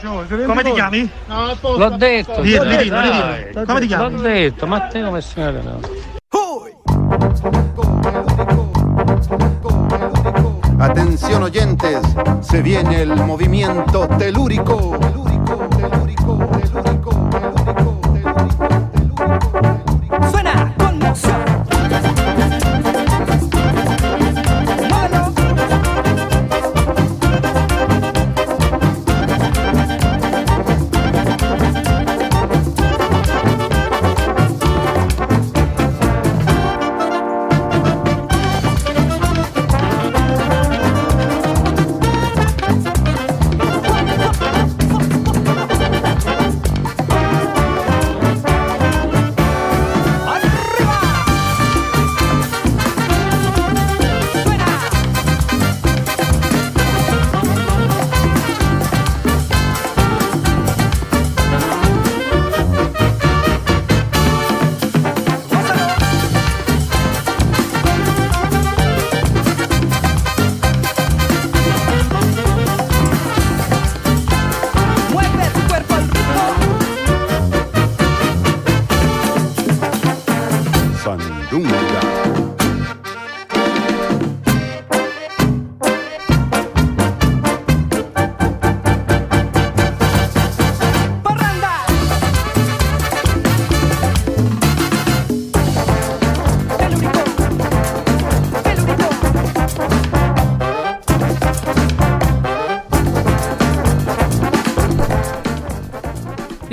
[0.00, 1.10] Come ti chiami?
[1.26, 2.40] L'ho detto.
[2.42, 3.64] Dillo, dillo, dillo.
[3.64, 4.14] Come ti chiami?
[4.14, 5.80] L'ho detto, Matteo Messina no.
[10.78, 12.00] Atención oyentes,
[12.40, 15.25] se viene el movimiento telúrico.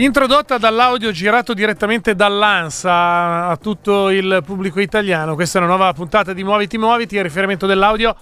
[0.04, 6.34] Introdotta dall'audio girato direttamente dall'ANSA a tutto il pubblico italiano, questa è una nuova puntata
[6.34, 8.14] di Muoviti Muoviti, il riferimento dell'audio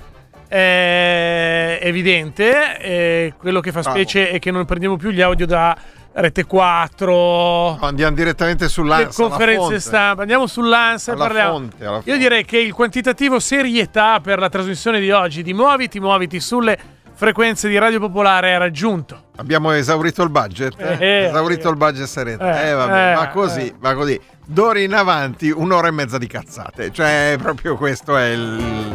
[0.47, 5.75] è evidente, e quello che fa specie è che non prendiamo più gli audio da
[6.13, 9.23] Rete 4, Andiamo direttamente sull'ANSA.
[9.23, 9.79] conferenze fonte.
[9.79, 11.51] stampa, andiamo sull'ANSA e Alla parliamo.
[11.53, 12.17] fonte, alla Io fonte.
[12.19, 16.77] direi che il quantitativo serietà per la trasmissione di oggi di Muoviti Muoviti sulle
[17.25, 19.25] frequenze di Radio Popolare è raggiunto.
[19.37, 20.73] Abbiamo esaurito il budget?
[20.79, 20.97] eh?
[20.99, 21.71] Eh, esaurito eh.
[21.71, 22.41] il budget sereno.
[22.43, 23.75] Eh, Eh, vabbè, eh, ma così, eh.
[23.79, 24.19] ma così.
[24.43, 26.91] D'ora in avanti un'ora e mezza di cazzate.
[26.91, 28.91] Cioè, proprio questo è il-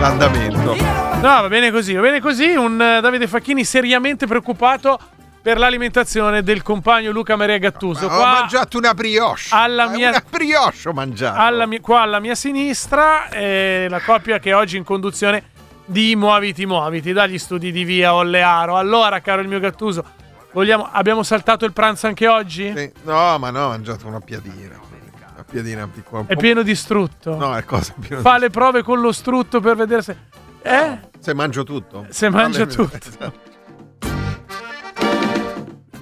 [0.00, 0.74] l'andamento.
[0.74, 2.54] No, va bene così, va bene così.
[2.54, 4.98] Un eh, Davide Facchini seriamente preoccupato
[5.42, 8.06] per l'alimentazione del compagno Luca Maria Gattuso.
[8.06, 9.42] Ho Qua, mangiato una brioche.
[9.50, 11.38] alla Ma mia- Una brioche ho mangiato.
[11.38, 15.42] alla mia, qua alla mia sinistra, eh, la coppia che oggi in conduzione
[15.90, 18.76] di Muoviti Muoviti dagli studi di via Ollearo.
[18.76, 20.04] Allora, caro il mio Gattuso,
[20.52, 22.72] vogliamo, abbiamo saltato il pranzo anche oggi?
[22.74, 24.78] Sì, No, ma no, ho mangiato una piadina.
[25.34, 26.20] Una piadina piccola.
[26.20, 27.34] un È pieno di strutto.
[27.36, 30.16] No, è cosa pieno Fa le prove con lo strutto per vedere se.
[30.62, 30.98] Eh?
[31.18, 32.06] Se mangio tutto.
[32.10, 33.32] Se Vabbè, tutto.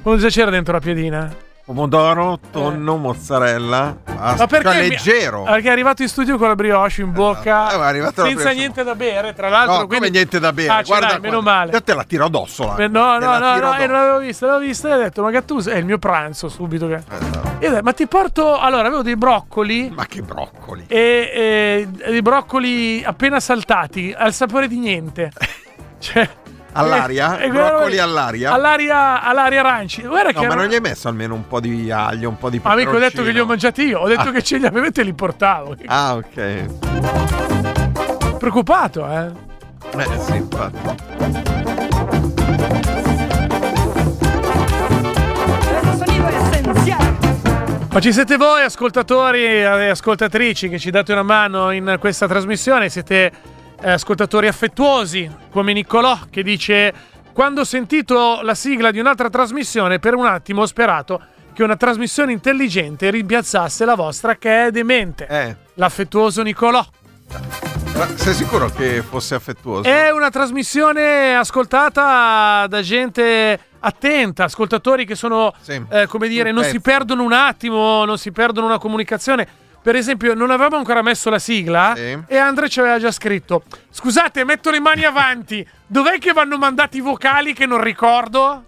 [0.03, 1.35] Cosa c'era dentro la piedina?
[1.69, 3.95] Pomodoro, tonno, mozzarella.
[4.07, 5.43] Ma Pasta perché mi- leggero.
[5.43, 8.83] Perché è arrivato in studio con la brioche in bocca, Eh, ma la senza niente
[8.83, 9.73] da bere, tra l'altro.
[9.73, 9.95] No, quindi...
[9.97, 10.69] come niente da bere.
[10.71, 11.29] Ah, guarda, guarda.
[11.29, 11.73] meno male.
[11.73, 12.69] Io te la tiro addosso.
[12.69, 13.87] La, Eh, No, no, no, no, io addosso.
[13.87, 16.87] non l'avevo vista, l'avevo vista e ho detto, ma Gattuso è il mio pranzo subito.
[16.89, 16.95] Che...
[16.95, 17.57] Eh, no.
[17.61, 20.85] Io detto, ma ti porto, allora, avevo dei broccoli Ma che broccoli.
[20.89, 25.31] e, e dei broccoli appena saltati, al sapore di niente.
[26.01, 26.27] Cioè...
[26.73, 27.39] All'aria?
[27.39, 28.53] e- e guarda- Broccoli all'aria?
[28.53, 30.03] All'aria, all'aria aranci.
[30.03, 32.37] Guarda No, che ma era- non gli hai messo almeno un po' di aglio, un
[32.39, 33.47] po' di Ma mica ho detto che li ho peperoncino?
[33.47, 34.33] mangiati io, ho detto Ah.
[34.33, 35.75] che ce li avevate e li portavo.
[35.87, 36.37] Ah, ok.
[36.37, 36.67] Eh,
[38.39, 39.31] Preoccupato, eh?
[40.27, 40.97] sì, infatti.
[47.91, 52.89] Ma ci siete voi, ascoltatori e ascoltatrici, che ci date una mano in questa trasmissione?
[52.91, 53.33] Siete eh,
[53.83, 56.93] ascoltatori affettuosi, come Niccolò, che dice:
[57.33, 61.21] Quando ho sentito la sigla di un'altra trasmissione, per un attimo ho sperato
[61.53, 65.27] che una trasmissione intelligente rimpiazzasse la vostra, che è demente.
[65.27, 66.85] Eh, L'affettuoso Niccolò.
[68.15, 69.89] sei sicuro che fosse affettuoso?
[69.89, 76.63] È una trasmissione ascoltata da gente attenta, ascoltatori che sono, Sì, eh, come dire, non
[76.65, 76.83] si pezzo.
[76.83, 79.47] perdono un attimo, non si perdono una comunicazione.
[79.89, 82.19] Per esempio, non avevamo ancora messo la sigla Sì.
[82.27, 85.67] e Andre ci aveva già scritto: Scusate, metto le mani avanti.
[85.87, 88.65] Dov'è che vanno mandati i vocali che non ricordo?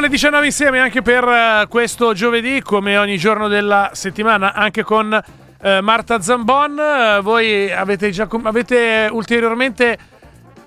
[0.00, 4.82] Fino alle 19 insieme anche per eh, questo giovedì, come ogni giorno della settimana, anche
[4.82, 5.12] con
[5.60, 6.78] eh, Marta Zambon.
[6.78, 9.98] Eh, voi avete, già avete ulteriormente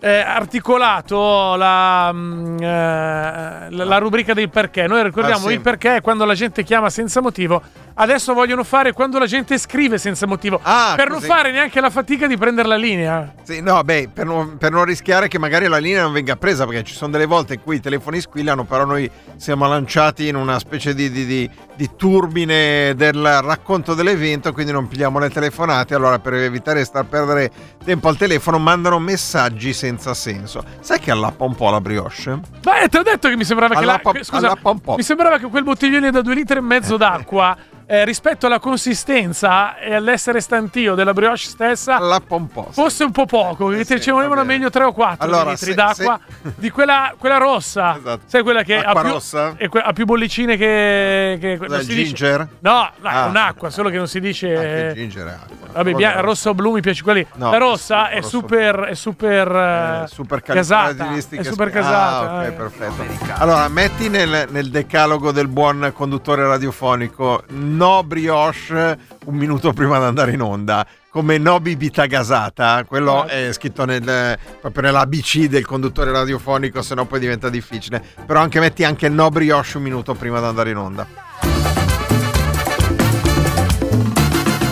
[0.05, 4.85] eh, articolato la, mm, eh, la, rubrica del perché.
[4.85, 5.53] Noi ricordiamo Ah, sì.
[5.53, 7.61] il perché è quando la gente chiama senza motivo.
[7.95, 10.59] Adesso vogliono fare quando la gente scrive senza motivo.
[10.61, 11.29] Ah, per non così.
[11.29, 13.33] fare neanche la fatica di prendere la linea.
[13.43, 16.65] Sì, no, beh, per non, per non rischiare che magari la linea non venga presa,
[16.65, 20.35] perché ci sono delle volte in cui i telefoni squillano, però noi siamo lanciati in
[20.35, 25.95] una specie di, di- di- di turbine del racconto dell'evento, quindi non pigliamo le telefonate.
[25.95, 27.51] Allora, per evitare di star perdere
[27.83, 30.63] tempo al telefono, mandano messaggi senza senso.
[30.79, 32.39] Sai che allappa un po' la brioche?
[32.61, 34.95] Beh, ti ho detto che mi sembrava che la, Allappa- scusa, allappa un po'.
[34.95, 39.77] mi sembrava che quel bottiglione da due litri e mezzo d'acqua eh, rispetto alla consistenza
[39.77, 42.67] e all'essere stantio della brioche stessa Allappa un po'.
[42.69, 42.81] sì.
[42.81, 45.49] fosse un po' poco, che Eh ti sì, ci volevano meglio 3 o 4 Allora,
[45.51, 47.97] litri se- d'acqua se- di quella, quella rossa.
[47.97, 48.21] Esatto.
[48.25, 49.55] Sai quella che ha più, rossa?
[49.69, 52.47] que- ha più bollicine che, che non il si dice- ginger?
[52.59, 53.25] No, no, è Ah.
[53.25, 55.67] un'acqua, solo che non si dice Anche il ginger è acqua.
[55.73, 56.21] Vabbè, Però bia- no.
[56.21, 57.25] rossa o blu mi piace quelli.
[57.35, 61.13] No, la rossa è rosso super, è super, eh, Eh, super casata.
[61.15, 62.29] È super spi- casata.
[62.29, 62.51] Ah, ok, eh.
[62.51, 63.03] perfetto.
[63.37, 67.43] Allora, metti nel, nel decalogo del buon conduttore radiofonico
[67.73, 70.85] no brioche un minuto prima di andare in onda.
[71.09, 77.05] Come no bibita gasata, quello è scritto nel, proprio nell'ABC del conduttore radiofonico, se no
[77.05, 78.03] poi diventa difficile.
[78.25, 81.07] Però anche metti anche no brioche un minuto prima di andare in onda.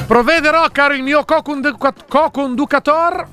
[0.08, 1.78] Provvederò, caro il mio co-condu-
[2.08, 3.28] co-conducator.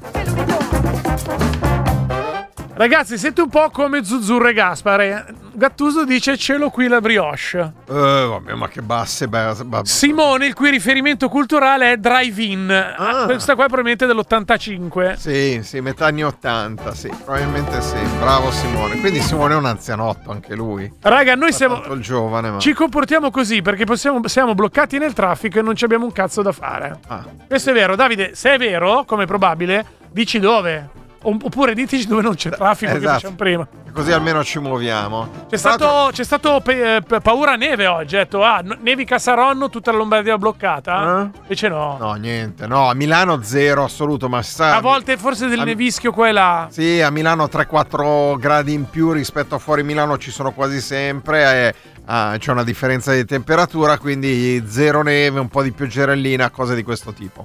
[2.78, 5.26] Ragazzi, siete un po' come Zuzzurro e Gaspare.
[5.52, 7.58] Gattuso dice ce l'ho qui la brioche.
[7.88, 7.92] Eh,
[8.28, 9.92] vabbè, ma che basse, basse, basse.
[9.92, 12.70] Simone, il cui riferimento culturale è Drive-In.
[12.96, 13.25] Ah.
[13.25, 15.14] Questa qua è probabilmente dell'85.
[15.14, 17.98] Sì, sì, metà anni 80, sì, probabilmente sì.
[18.20, 19.00] Bravo Simone.
[19.00, 20.88] Quindi Simone è un anzianotto anche lui.
[21.00, 21.81] Raga, noi siamo...
[21.81, 22.58] Tanto il giovane, ma...
[22.60, 26.42] Ci comportiamo così perché possiamo- siamo bloccati nel traffico e non ci abbiamo un cazzo
[26.42, 27.00] da fare.
[27.08, 27.24] Ah.
[27.44, 27.96] Questo è vero.
[27.96, 30.97] Davide, se è vero, come è probabile, dici dove.
[31.20, 33.12] Oppure diteci dove non c'è traffico che Esatto.
[33.15, 33.67] facciamo prima.
[33.93, 35.47] Così almeno ci muoviamo.
[35.49, 38.15] C'è stato, c'è stato pe- eh, pe- paura neve oggi.
[38.15, 41.23] Ho detto, ah, nevica Saronno, tutta la Lombardia bloccata.
[41.32, 41.38] Eh?
[41.43, 41.97] Invece no.
[41.99, 42.67] No, niente.
[42.69, 44.76] No, a Milano zero assoluto, ma sa...
[44.76, 46.69] A volte forse del a- nevischio qua e là.
[46.70, 51.43] Sì, a Milano 3-4 gradi in più rispetto a fuori Milano ci sono quasi sempre.
[51.69, 51.75] E,
[52.05, 56.85] ah, c'è una differenza di temperatura, quindi zero neve, un po' di pioggerellina, cose di
[56.85, 57.44] questo tipo.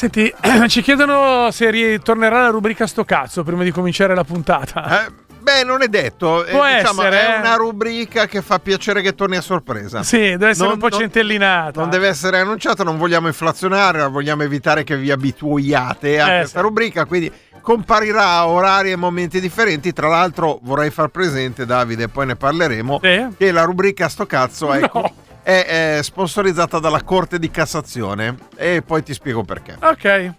[0.00, 0.32] Senti,
[0.68, 5.04] ci chiedono se ritornerà la rubrica sto cazzo prima di cominciare la puntata.
[5.04, 5.10] Eh,
[5.40, 6.42] beh, non è detto.
[6.46, 7.38] Eh, Può diciamo, essere, è eh.
[7.40, 10.02] una rubrica che fa piacere che torni a sorpresa.
[10.02, 11.78] Sì, deve essere Non- un po' centellinata.
[11.80, 16.60] Non deve essere annunciato, non vogliamo inflazionare, vogliamo evitare che vi abituiate a Eh, questa
[16.60, 16.64] sì.
[16.64, 17.30] rubrica, quindi
[17.60, 19.92] comparirà a orari e momenti differenti.
[19.92, 23.26] Tra l'altro vorrei far presente, Davide, poi ne parleremo, Sì?
[23.36, 25.12] che la rubrica Sto cazzo è, No.
[25.42, 29.76] È, è sponsorizzata dalla Corte di Cassazione e poi ti spiego perché.
[29.80, 30.32] Ok.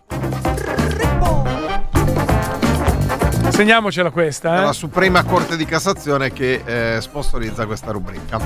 [3.50, 4.64] Segniamocela È questa, eh.
[4.64, 8.40] la Suprema Corte di Cassazione che eh, sponsorizza questa rubrica.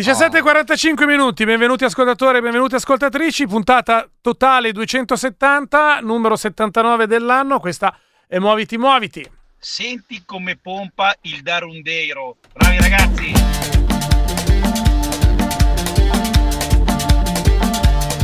[0.00, 7.94] 17.45 minuti, benvenuti ascoltatori benvenuti ascoltatrici, puntata totale 270, numero 79 dell'anno, questa
[8.26, 9.30] è Muoviti Muoviti.
[9.58, 12.38] Senti come pompa il Darundeiro.
[12.54, 13.32] Bravi ragazzi!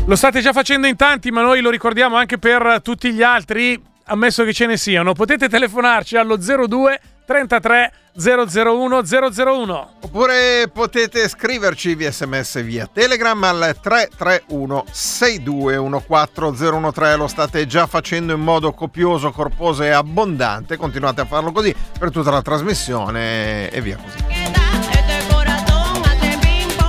[0.06, 3.78] Lo state già facendo in tanti, ma noi lo ricordiamo anche per tutti gli altri,
[4.06, 5.12] ammesso che ce ne siano.
[5.12, 9.90] Potete telefonarci allo 02 33 001 001.
[10.00, 17.16] Oppure potete scriverci via sms via Telegram al 331 6214013.
[17.16, 20.78] Lo state già facendo in modo copioso, corposo e abbondante.
[20.78, 24.25] Continuate a farlo così per tutta la trasmissione e via così.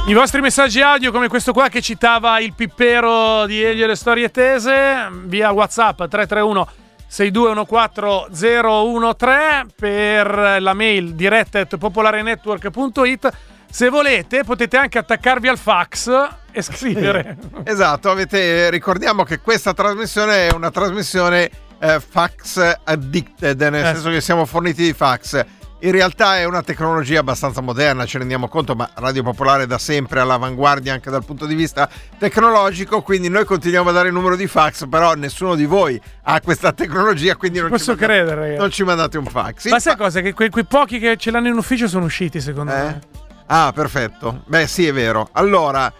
[0.07, 3.95] I vostri messaggi audio, come questo qua che citava il pippero di Elio e le
[3.95, 6.67] storie tese, via WhatsApp 331
[7.09, 13.29] 6214013 per la mail diretta at popolarenetwork.it.
[13.69, 17.37] Se volete, potete anche attaccarvi al fax e scrivere.
[17.63, 21.49] Esatto, avete, ricordiamo che questa trasmissione è una trasmissione
[21.79, 23.93] eh, fax addicted, nel Eh.
[23.93, 25.45] senso che siamo forniti di fax.
[25.81, 29.67] In realtà è una tecnologia abbastanza moderna, ce ne rendiamo conto, ma Radio Popolare è
[29.67, 34.13] da sempre all'avanguardia anche dal punto di vista tecnologico, quindi noi continuiamo a dare il
[34.15, 38.23] numero di fax, però nessuno di voi ha questa tecnologia, quindi non, Posso ci, mandate,
[38.25, 39.69] credere, non ci mandate un fax.
[39.69, 40.21] Ma sai fa- cosa?
[40.21, 42.75] Che quei, quei pochi che ce l'hanno in ufficio sono usciti, secondo Eh?
[42.75, 42.99] me.
[43.45, 44.41] Ah, perfetto.
[44.47, 45.29] Beh, sì, è vero.
[45.33, 45.93] Allora,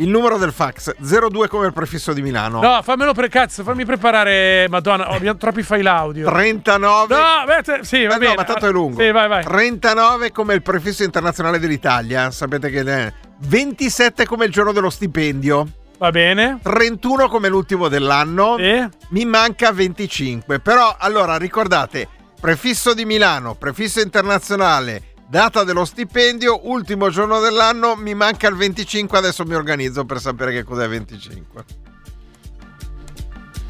[0.00, 2.60] il numero del fax 02 come il prefisso di Milano.
[2.60, 4.66] No, fammelo per cazzo, fammi preparare.
[4.68, 6.28] Madonna, ho abbiamo troppi file audio.
[6.30, 8.28] 39 No, beh, sì, va Eh, bene.
[8.30, 9.00] no, ma tanto è lungo.
[9.00, 9.42] Sì, vai, vai.
[9.44, 15.66] 39 come il prefisso internazionale dell'Italia, sapete che è 27 come il giorno dello stipendio,
[15.98, 16.58] Va bene.
[16.62, 18.56] 31 come l'ultimo dell'anno.
[18.58, 18.88] Sì.
[19.10, 20.58] Mi manca 25.
[20.60, 22.08] Però allora ricordate,
[22.40, 29.16] prefisso di Milano, prefisso internazionale, data dello stipendio, ultimo giorno dell'anno, mi manca il 25,
[29.16, 31.64] adesso mi organizzo per sapere che cos'è 25.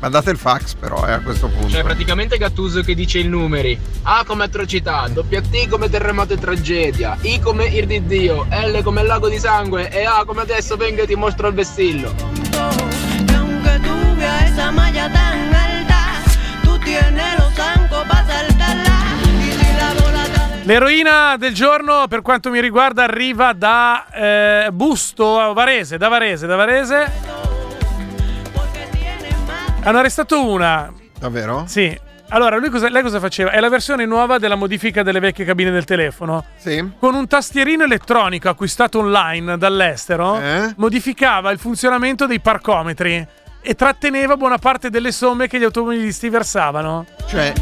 [0.00, 1.68] Mandate il fax però, eh, a questo punto.
[1.68, 3.78] Cioè, praticamente Gattuso che dice i numeri.
[4.04, 9.02] A come atrocità, T come terremoto e tragedia, I come ir di Dio, L come
[9.02, 12.14] lago di sangue e A come adesso vengo e ti mostro il vessillo.
[13.62, 16.22] Que aunque esa tan alta,
[16.64, 17.49] tú tienes
[20.70, 26.54] L'eroina del giorno, per quanto mi riguarda, arriva da eh, Busto, Varese, da Varese, da
[26.54, 27.10] Varese.
[29.82, 30.92] Hanno arrestato una.
[31.18, 31.64] Davvero?
[31.66, 31.98] Sì.
[32.28, 33.50] Allora, lui cosa, lei cosa faceva?
[33.50, 36.44] È la versione nuova della modifica delle vecchie cabine del telefono.
[36.54, 36.88] Sì.
[37.00, 40.72] Con un tastierino elettronico acquistato online dall'estero, Eh?
[40.76, 43.26] modificava il funzionamento dei parcometri
[43.60, 47.06] e tratteneva buona parte delle somme che gli automobilisti versavano.
[47.26, 47.52] Cioè,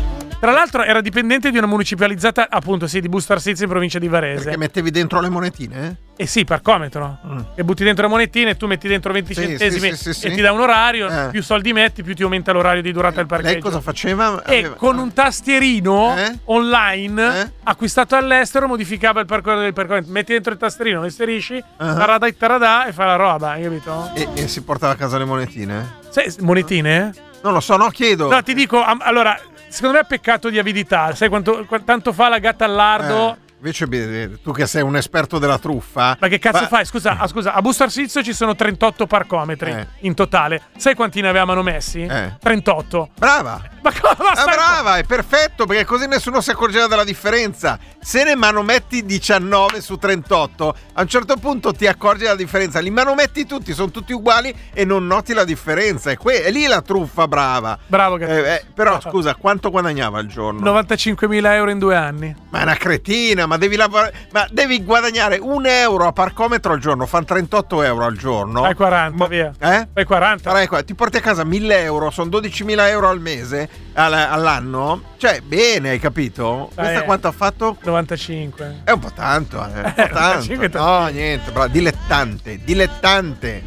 [0.41, 4.07] Tra l'altro era dipendente di una municipalizzata, appunto, sì, di Busto Arsizio in provincia di
[4.07, 4.45] Varese.
[4.45, 5.97] perché mettevi dentro le monetine?
[6.17, 7.19] Eh sì, parcometro.
[7.27, 7.39] Mm.
[7.57, 10.27] E butti dentro le monetine e tu metti dentro 20 Sì, centesimi sì, sì, sì,
[10.27, 10.37] e sì.
[10.37, 11.09] ti dà un orario.
[11.09, 11.31] Eh.
[11.33, 13.53] Più soldi metti, più ti aumenta l'orario di durata del parcheggio.
[13.53, 14.45] Lei cosa faceva?
[14.45, 16.39] E Aveva- con un tastierino Eh?
[16.45, 17.51] online Eh?
[17.65, 20.13] acquistato all'estero modificava il parcometro del parcometro.
[20.13, 21.95] Metti dentro il tastierino, lo inserisci, Ah.
[21.95, 24.11] taradà e taradà e fa la roba, hai capito?
[24.15, 25.95] E, e si portava a casa le monetine?
[26.11, 27.13] Sai, monetine?
[27.41, 28.29] Non lo so, no, chiedo.
[28.29, 31.15] No, ti dico, allora, secondo me è peccato di avidità.
[31.15, 33.33] Sai quanto, qua- tanto fa la gatta al lardo?
[33.33, 36.17] Eh, invece tu che sei un esperto della truffa.
[36.21, 36.85] Ma che cazzo fa- fai?
[36.85, 39.87] Scusa, ah, scusa, a Busto Arsizio ci sono 38 parcometri Eh.
[40.01, 40.63] in totale.
[40.77, 42.03] Sai quanti ne avevano messi?
[42.03, 42.37] Eh.
[42.41, 43.11] 38.
[43.19, 43.63] Brava!
[43.83, 47.79] Ma cosa Ah, brava, è perfetto perché così nessuno si accorgeva della differenza.
[48.01, 52.81] Se ne manometti 19 su 38, a un certo punto ti accorgi della differenza.
[52.81, 56.11] Li manometti tutti, sono tutti uguali e non noti la differenza.
[56.11, 57.79] È, que- è lì la truffa brava.
[57.87, 60.61] Bravo, Eh, eh, però scusa, quanto guadagnava al giorno?
[60.61, 62.35] 95.000 euro in due anni.
[62.51, 64.15] Ma è una cretina, ma devi lavorare.
[64.31, 68.63] Ma devi guadagnare un euro a parcometro al giorno, fanno 38 euro al giorno.
[68.63, 69.53] Fai 40, Ma- via.
[69.59, 69.89] Eh?
[69.93, 70.49] Fai 40.
[70.51, 75.03] Farai qua, ti porti a casa 1000 euro, sono 12.000 euro al mese, al- all'anno.
[75.17, 76.71] Cioè, bene, hai capito?
[76.75, 77.05] Dai, Questa eh.
[77.05, 77.77] quanto ha fatto?
[77.83, 78.83] 95.
[78.85, 79.81] È un po' tanto, eh.
[79.81, 80.89] Un po' 95 tanto.
[80.89, 81.69] No, niente, bravo.
[81.69, 83.63] Dilettante, dilettante.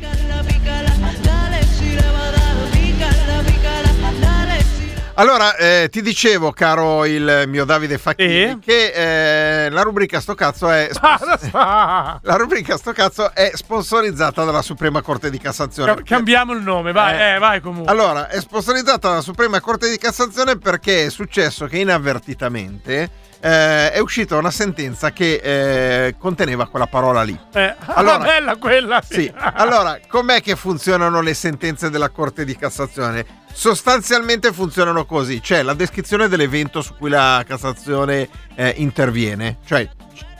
[5.15, 8.59] Allora, eh, ti dicevo, caro il mio Davide Facchini, Sì?
[8.59, 10.89] che eh, la rubrica Sto cazzo è.
[11.51, 15.93] La rubrica Sto cazzo è sponsorizzata dalla Suprema Corte di Cassazione.
[15.95, 17.35] Cam- Cambiamo il nome, vai, Eh.
[17.35, 17.91] eh, vai comunque.
[17.91, 23.09] Allora, è sponsorizzata dalla Suprema Corte di Cassazione perché è successo che inavvertitamente
[23.41, 27.37] eh, è uscita una sentenza che eh, conteneva quella parola lì.
[27.53, 29.23] Eh, Allora- bella quella, sì.
[29.23, 33.25] Sì, allora, com'è che funzionano le sentenze della Corte di Cassazione?
[33.51, 39.87] Sostanzialmente funzionano così, c'è la descrizione dell'evento su cui la Cassazione eh, interviene, cioè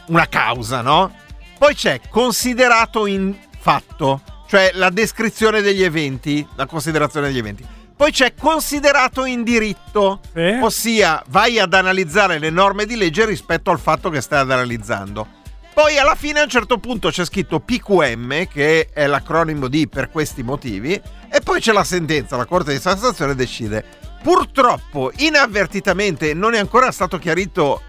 [0.08, 1.13] una causa, no?
[1.58, 7.65] Poi c'è considerato in fatto, cioè la descrizione degli eventi, la considerazione degli eventi.
[8.01, 10.58] Poi c'è considerato in diritto, Sì.
[10.60, 15.27] ossia vai ad analizzare le norme di legge rispetto al fatto che stai analizzando.
[15.72, 20.10] Poi alla fine a un certo punto c'è scritto PQM, che è l'acronimo di per
[20.10, 23.86] questi motivi, e poi c'è la sentenza, la Corte di Cassazione decide.
[24.24, 27.84] Purtroppo, inavvertitamente, non è ancora stato chiarito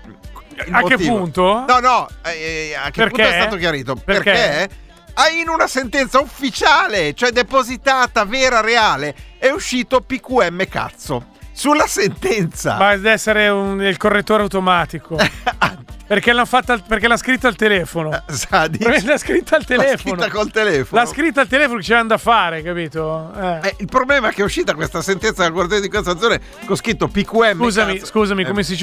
[0.73, 1.64] A che punto?
[1.66, 3.23] No, no, eh, a che Perché?
[3.23, 3.95] punto è stato chiarito?
[3.95, 4.31] Perché?
[4.31, 4.69] Perché?
[5.14, 11.26] Ah, in una sentenza ufficiale, cioè depositata, vera, reale, è uscito PQM cazzo.
[11.54, 12.76] Sulla sentenza.
[12.78, 15.16] Ma deve essere un- il correttore automatico.
[16.06, 18.23] perché al- perché l'ha scritta al telefono.
[18.28, 20.14] Sa, dici- L'ha scritta al L'ha telefono.
[20.16, 21.00] scritta col telefono.
[21.02, 23.32] L'ha scritta al telefono che c'era da fare, capito?
[23.35, 23.61] Eh.
[23.68, 27.09] Eh, il problema è che è uscita questa sentenza della Corte di Cassazione con scritto
[27.09, 27.56] PQM.
[27.62, 28.06] Scusami, cazzo.
[28.06, 28.76] scusami, Eh, come si,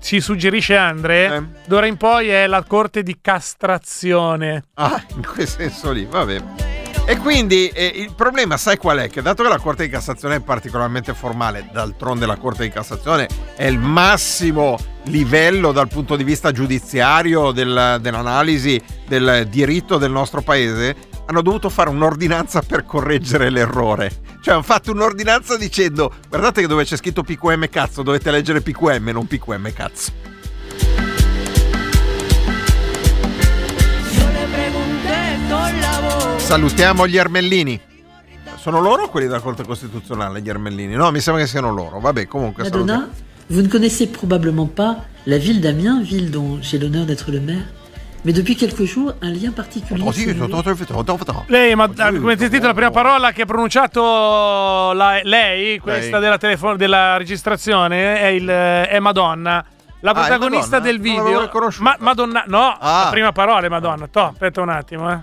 [0.00, 1.42] ci suggerisce Andre, Eh.
[1.66, 4.64] d'ora in poi è la corte di castrazione.
[4.74, 6.79] Ah, in quel senso lì, vabbè.
[7.06, 9.08] E quindi eh, il problema, sai qual è?
[9.08, 13.28] Che dato che la Corte di Cassazione è particolarmente formale, d'altronde la Corte di Cassazione
[13.56, 20.40] è il massimo livello dal punto di vista giudiziario del- dell'analisi del diritto del nostro
[20.40, 20.94] paese,
[21.26, 24.10] hanno dovuto fare un'ordinanza per correggere l'errore.
[24.40, 29.10] Cioè hanno fatto un'ordinanza dicendo guardate che dove c'è scritto PQM cazzo dovete leggere PQM,
[29.10, 30.12] non PQM cazzo.
[36.50, 37.80] Salutiamo gli Ermellini.
[38.56, 40.94] Sono loro quelli della Corte Costituzionale, gli Ermellini?
[40.96, 42.00] No, mi sembra che siano loro.
[42.00, 43.14] Vabbè, comunque Madonna, salutiamo.
[43.50, 47.62] vous ne connaissez probablement pas la ville d'Amiens, ville dont j'ai l'honneur d'être le maire.
[48.24, 50.04] Mais depuis quelques jours, un lien particulier.
[50.04, 50.24] Oh, sì,
[51.46, 54.00] Lei, ma ah, come ti sentito la prima parola che ha pronunciato
[54.92, 56.20] la- lei, questa Lei.
[56.20, 59.64] della, telefo- della registrazione, è, il, è Madonna.
[60.00, 60.90] La Ah, protagonista Madonna?
[60.90, 61.48] del video.
[61.78, 63.04] Ma- Madonna, no, Ah.
[63.04, 64.08] la prima parola è Madonna.
[64.08, 65.18] To, aspetta un attimo, eh.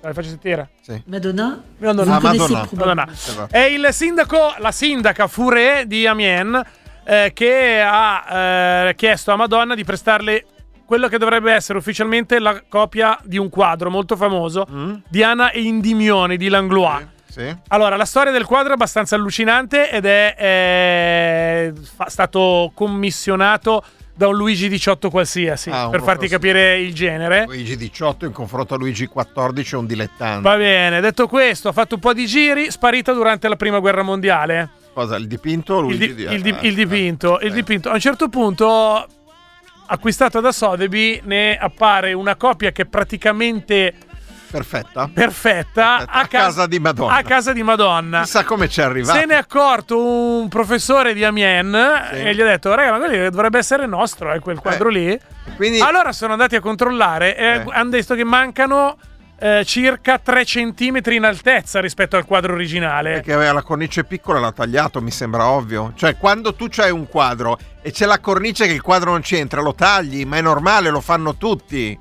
[0.00, 0.70] Dai, faccio sentire.
[1.06, 2.04] Madonna, Madonna.
[2.04, 2.68] ne Ah, Madonna.
[2.72, 3.48] Madonna.
[3.50, 6.62] È il sindaco, la sindaca Fouré di Amiens
[7.04, 10.44] eh, che ha eh, chiesto a Madonna di prestarle
[10.86, 14.66] quello che dovrebbe essere ufficialmente la copia di un quadro molto famoso
[15.08, 17.06] di Anna e Indimione di Langlois.
[17.28, 17.54] Sì.
[17.68, 24.28] Allora, la storia del quadro è abbastanza allucinante ed è eh, fa- stato commissionato da
[24.28, 27.44] un Luigi XVIII qualsiasi, Ah, per farti capire il genere.
[27.46, 30.42] Luigi 18 in confronto a Luigi 14 è un dilettante.
[30.48, 34.02] Va bene, detto questo, ha fatto un po' di giri, sparita durante la prima guerra
[34.02, 34.68] mondiale.
[34.92, 37.88] Cosa, il dipinto o Il, Luigi di- di- il di- eh, il dipinto, il dipinto.
[37.90, 39.06] A un certo punto,
[39.86, 43.94] acquistato da Sotheby, ne appare una copia che praticamente
[44.50, 45.08] Perfetta.
[45.12, 47.14] perfetta a casa di Madonna.
[47.16, 48.22] A casa di Madonna.
[48.22, 49.18] Chissà come ci è arrivato.
[49.18, 51.74] Se ne è accorto un professore di Amiens
[52.12, 55.18] e gli ha detto: Raga, ma quello dovrebbe essere nostro, è quel quadro lì.
[55.56, 57.64] Quindi Allora sono andati a controllare e Eh.
[57.68, 58.96] hanno detto che mancano
[59.42, 63.12] eh, circa 3 centimetri in altezza rispetto al quadro originale.
[63.14, 65.92] Perché aveva la cornice piccola l'ha tagliato, mi sembra ovvio.
[65.96, 69.60] Cioè, quando tu c'hai un quadro e c'è la cornice che il quadro non c'entra,
[69.62, 71.98] lo tagli, ma è normale, lo fanno tutti.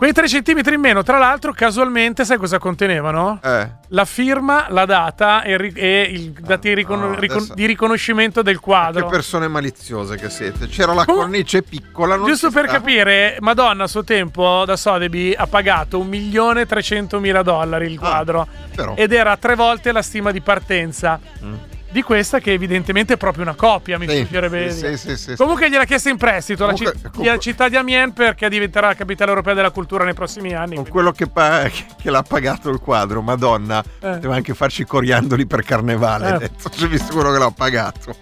[0.00, 3.38] Quei 3 centimetri in meno, tra l'altro, casualmente, sai cosa contenevano?
[3.44, 3.68] Eh.
[3.88, 8.54] La firma, la data e, ri- e i dati ricon- no, ricon- di riconoscimento del
[8.54, 9.06] Che quadro.
[9.08, 10.68] persone maliziose che siete.
[10.68, 12.16] C'era la Com- cornice piccola.
[12.16, 12.78] Non Giusto per stava.
[12.78, 18.94] capire, Madonna a suo tempo da Sotheby ha pagato 1.300.000 dollari il quadro però.
[18.96, 21.54] ed era tre volte la stima di partenza Mm.
[21.90, 25.36] Di questa che evidentemente è proprio una copia, mi Sì, piacerebbe sì, sì, sì, sì.
[25.36, 28.94] Comunque gliel'ha chiesta in prestito Comunque- ci- comunque- alla città di Amiens perché diventerà la
[28.94, 30.76] capitale europea della cultura nei prossimi anni.
[30.76, 34.18] Con quindi- quello che, pa- che l'ha pagato il quadro, Madonna, Eh.
[34.18, 36.44] deve anche farci i coriandoli per carnevale.
[36.44, 36.50] Eh.
[36.70, 38.14] Ci visto quello che l'ha pagato.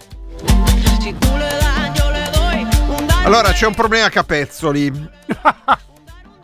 [3.23, 4.91] Allora, c'è un problema a capezzoli.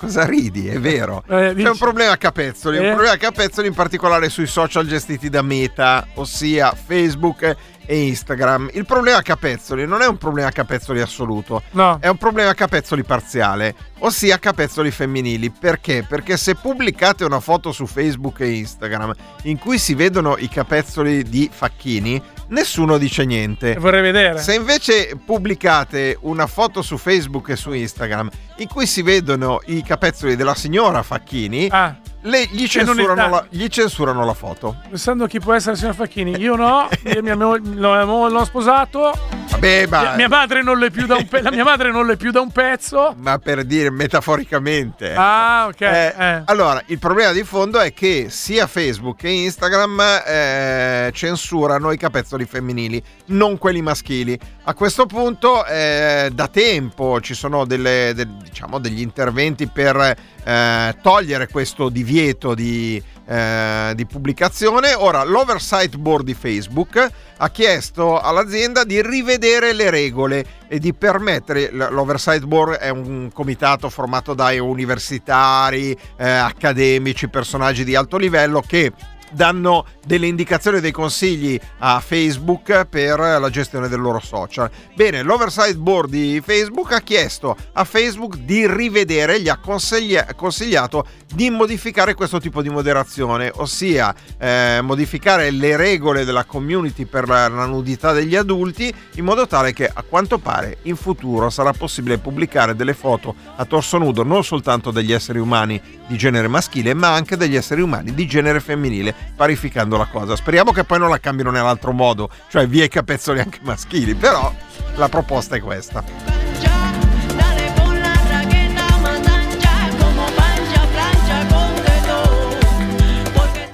[0.06, 0.68] Cosa ridi?
[0.68, 1.24] È vero.
[1.36, 2.90] Eh, C'è un problema a capezzoli, un Eh?
[2.92, 7.56] problema a capezzoli in particolare sui social gestiti da Meta, ossia Facebook
[7.88, 8.70] e Instagram.
[8.74, 11.98] Il problema a capezzoli non è un problema a capezzoli assoluto, No.
[12.00, 15.50] è un problema a capezzoli parziale, ossia capezzoli femminili.
[15.52, 16.06] Perché?
[16.08, 19.14] Perché se pubblicate una foto su Facebook e Instagram
[19.44, 23.76] in cui si vedono i capezzoli di Facchini, nessuno dice niente.
[23.76, 24.40] Vorrei vedere.
[24.40, 29.84] Se invece pubblicate una foto su Facebook e su Instagram in cui si vedono i
[29.84, 34.78] capezzoli della signora Facchini, Ah, le- gli, censurano la, gli censurano la foto.
[34.90, 36.36] pensando chi può essere il signor Facchini.
[36.40, 39.12] Io no, io mia l'ho, l'ho sposato.
[39.56, 42.06] Vabbè, ma, Mia, mia madre non l'è più da un pe- la mia madre non
[42.06, 43.16] l'è più da un pezzo.
[43.18, 45.14] ma per dire metaforicamente.
[45.16, 45.82] Ah, ok.
[45.82, 46.42] Eh, eh.
[46.46, 52.46] Allora, il problema di fondo è che sia Facebook che Instagram eh, censurano i capezzoli
[52.46, 54.38] femminili, non quelli maschili.
[54.66, 60.96] A questo punto, eh, da tempo ci sono delle, de- diciamo, degli interventi per eh,
[61.02, 64.94] togliere questo divieto di, eh, di pubblicazione.
[64.94, 71.70] Ora, l'Oversight Board di Facebook ha chiesto all'azienda di rivedere le regole e di permettere
[71.72, 78.92] l'Oversight Board è un comitato formato da universitari, eh, accademici, personaggi di alto livello che
[79.36, 84.70] danno delle indicazioni dei consigli a Facebook per la gestione del loro social.
[84.96, 91.06] Bene, l'Oversight Board di Facebook ha chiesto a Facebook di rivedere, gli ha consiglia- consigliato
[91.34, 97.48] di modificare questo tipo di moderazione, ossia eh, modificare le regole della community per la
[97.48, 102.76] nudità degli adulti in modo tale che a quanto pare in futuro sarà possibile pubblicare
[102.76, 107.38] delle foto a torso nudo non soltanto degli esseri umani di genere maschile ma anche
[107.38, 111.52] degli esseri umani di genere femminile parificando la cosa speriamo che poi non la cambino
[111.52, 114.54] nell'altro modo cioè via i capezzoli anche maschili però
[114.96, 116.04] la proposta è questa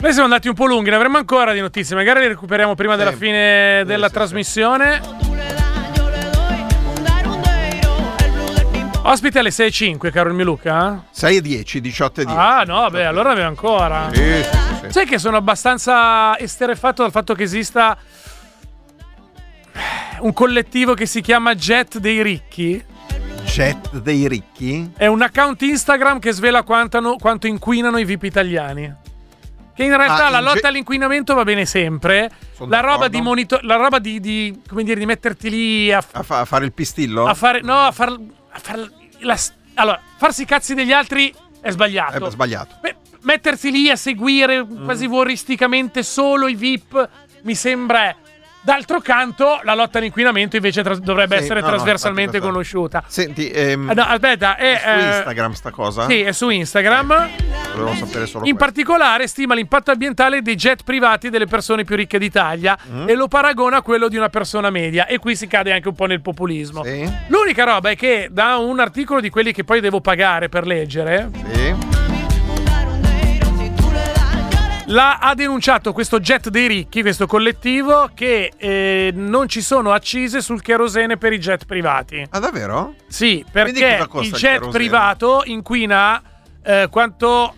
[0.02, 1.96] Noi siamo andati un po' lunghi, ne avremo ancora di notizie.
[1.96, 5.31] Magari le recuperiamo prima della fine della trasmissione.
[9.04, 11.06] Ospite alle 6.05, caro il mio Luca.
[11.10, 14.10] 6 e 10 18 e 10 Ah, no, beh, allora abbiamo ancora.
[14.14, 14.44] Sì, sì,
[14.86, 14.92] sì.
[14.92, 17.98] Sai che sono abbastanza esterefatto dal fatto che esista
[20.20, 22.84] un collettivo che si chiama Jet dei ricchi?
[23.44, 24.92] jet dei ricchi?
[24.96, 28.94] È un account Instagram che svela quantano- quanto inquinano i VIP italiani.
[29.74, 32.30] Che in realtà Ah, la in lotta ge- all'inquinamento va bene sempre.
[32.68, 36.22] La roba, di, monitor- la roba di, di- come dire, di metterti lì a, A,
[36.24, 37.26] fa- a fare il pistillo?
[37.26, 37.62] a fare.
[37.62, 38.16] No, a far.
[38.60, 39.38] Far la
[39.76, 42.26] allora, farsi i cazzi degli altri è sbagliato.
[42.28, 42.76] È sbagliato.
[42.82, 44.84] Beh, mettersi lì a seguire Mm.
[44.84, 47.10] quasi voristicamente solo i VIP
[47.44, 48.16] mi sembra.
[48.64, 53.04] D'altro canto, la lotta all'inquinamento invece tras- dovrebbe Sì, essere no, no, trasversalmente infatti, conosciuta.
[53.08, 56.06] Senti, ehm, Eh, no, aspetta, è, su eh, Instagram sta cosa?
[56.08, 57.30] Sì, è su Instagram.
[57.74, 58.58] Volevo sapere solo In questo.
[58.58, 63.10] particolare stima l'impatto ambientale dei jet privati delle persone più ricche d'Italia Mm.
[63.10, 65.08] e lo paragona a quello di una persona media.
[65.08, 66.84] E qui si cade anche un po' nel populismo.
[66.84, 70.68] Sì, L'unica roba è che da un articolo di quelli che poi devo pagare per
[70.68, 71.91] leggere, sì.
[74.92, 80.42] La, ha denunciato questo jet dei ricchi, questo collettivo, che eh, non ci sono accise
[80.42, 82.26] sul kerosene per i jet privati.
[82.30, 82.96] Ah, davvero?
[83.08, 84.72] Sì, perché il il jet kerosene?
[84.72, 86.22] privato inquina
[86.64, 87.54] eh, quanto.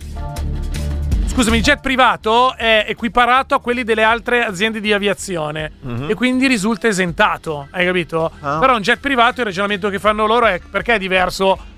[1.26, 6.12] Scusami, il jet privato è equiparato a quelli delle altre aziende di aviazione Mhm.
[6.12, 8.32] e quindi risulta esentato, hai capito?
[8.40, 8.60] Ah.
[8.60, 11.72] Però un jet privato, il ragionamento che fanno loro è perché è diverso.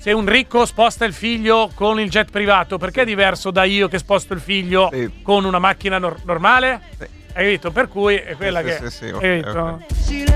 [0.00, 3.88] Se un ricco sposta il figlio con il jet privato, perché è diverso da io
[3.88, 5.10] che sposto il figlio Sì.
[5.22, 6.80] con una macchina nor- normale?
[6.96, 7.06] Sì.
[7.34, 7.70] Hai capito?
[7.72, 8.76] Per cui è quella Sì, che.
[8.76, 9.58] sì, sì, hai ok, capito?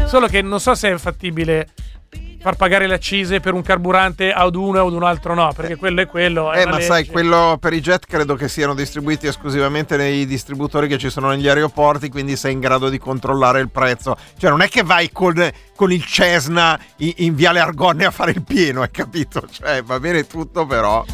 [0.03, 0.09] ok.
[0.09, 1.69] Solo che non so se è fattibile
[2.43, 5.77] far pagare le accise per un carburante ad uno e ad un altro no, perché
[5.77, 6.51] quello è quello.
[6.51, 7.13] è Eh, ma sai, legge.
[7.13, 11.47] quello per i jet credo che siano distribuiti esclusivamente nei distributori che ci sono negli
[11.47, 14.17] aeroporti, quindi sei in grado di controllare il prezzo.
[14.37, 15.35] Cioè, non è che vai con,
[15.77, 19.45] con il Cessna in, in Viale Argonne a fare il pieno, hai capito?
[19.49, 21.05] Cioè, va bene tutto, però.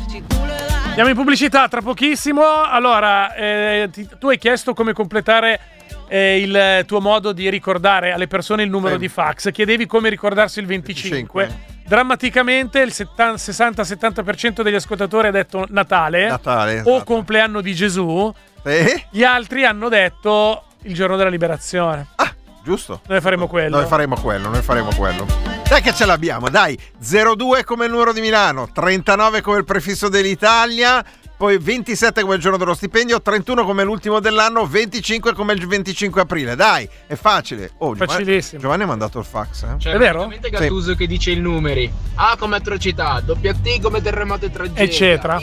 [0.86, 2.42] Andiamo in pubblicità tra pochissimo.
[2.64, 5.60] Allora, eh, ti- tu hai chiesto come completare
[6.08, 9.00] eh, il tuo modo di ricordare alle persone il numero Sì.
[9.00, 9.50] di fax.
[9.52, 11.44] Chiedevi come ricordarsi il 25.
[11.44, 11.76] 25.
[11.88, 16.80] Drammaticamente il 70 60-70% degli ascoltatori ha detto Natale, Natale.
[16.80, 17.04] o esatto.
[17.04, 18.32] compleanno di Gesù.
[18.64, 19.04] Sì?
[19.10, 22.06] Gli altri hanno detto il giorno della liberazione.
[22.16, 23.00] Ah, giusto.
[23.06, 23.78] Noi faremo quello.
[23.78, 25.26] Noi faremo quello, noi faremo quello.
[25.68, 26.78] Dai che ce l'abbiamo, dai.
[26.98, 31.02] 02 come il numero di Milano, 39 come il prefisso dell'Italia,
[31.38, 36.20] poi 27 come il giorno dello stipendio, 31 come l'ultimo dell'anno, 25 come il 25
[36.20, 36.56] aprile.
[36.56, 37.70] Dai, è facile.
[37.78, 38.60] Oh, Giovanni, Facilissimo.
[38.60, 39.78] Giovanni ha mandato il fax, eh?
[39.78, 40.26] Cioè, È vero?
[40.26, 41.88] praticamente Gattuso che dice i numeri.
[42.16, 44.82] A come atrocità, doppia T come terremoto e tragedia.
[44.82, 45.40] Eccetera.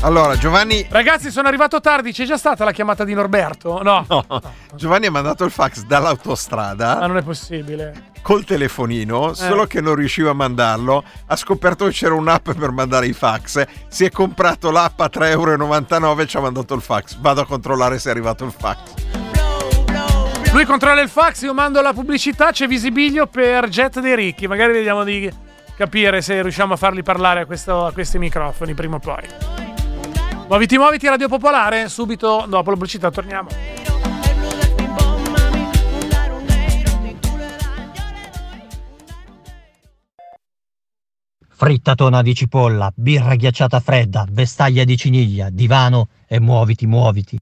[0.00, 2.10] Allora, Giovanni Ragazzi, sono arrivato tardi.
[2.10, 3.80] C'è già stata la chiamata di Norberto?
[3.84, 4.04] No.
[4.08, 4.24] no,
[4.74, 6.98] Giovanni ha mandato il fax dall'autostrada.
[6.98, 8.10] Ma non è possibile.
[8.22, 13.06] Col telefonino, solo che non riusciva a mandarlo, ha scoperto che c'era un'app per mandare
[13.06, 17.18] i fax, si è comprato l'app a 3,99 euro e ci ha mandato il fax.
[17.18, 18.78] Vado a controllare se è arrivato il fax.
[20.52, 24.46] Lui controlla il fax, io mando la pubblicità, c'è visibilio per Jet dei ricchi.
[24.46, 25.30] Magari vediamo di
[25.76, 29.26] capire se riusciamo a farli parlare a, questo- a questi microfoni prima o poi.
[30.48, 31.88] Muoviti, muoviti, Radio Popolare.
[31.88, 33.48] Subito dopo la pubblicità torniamo.
[41.62, 47.38] Frittatona di cipolla, birra ghiacciata fredda, vestaglia di ciniglia, divano e muoviti, muoviti.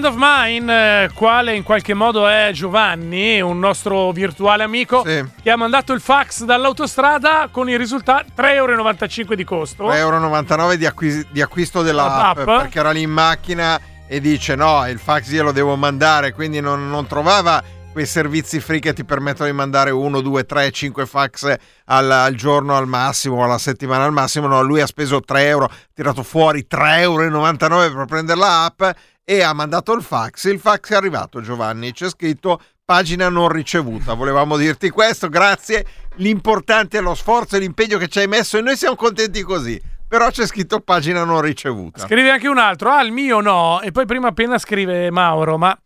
[0.00, 5.50] Friend of Mine, eh, quale in qualche modo è Giovanni, un nostro virtuale amico, che
[5.50, 9.84] ha mandato il fax dall'autostrada con il risultato 3,95 euro di costo.
[9.88, 14.54] 3,99 euro di, acquis- di acquisto della app, perché era lì in macchina e dice
[14.54, 18.94] no, il fax io lo devo mandare, quindi non, non trovava quei servizi free che
[18.94, 23.58] ti permettono di mandare 1, 2, 3, 5 fax al, al giorno al massimo alla
[23.58, 24.46] settimana al massimo.
[24.46, 28.82] No, lui ha speso 3 euro, ha tirato fuori 3,99 euro per prendere la app
[29.30, 30.50] e ha mandato il fax.
[30.50, 31.92] Il fax è arrivato, Giovanni.
[31.92, 34.14] C'è scritto pagina non ricevuta.
[34.14, 35.86] Volevamo dirti questo, grazie.
[36.16, 39.80] L'importante è lo sforzo e l'impegno che ci hai messo e noi siamo contenti così.
[40.08, 42.00] Però c'è scritto pagina non ricevuta.
[42.00, 45.78] Scrive anche un altro, ah il mio no, e poi prima appena scrive Mauro, ma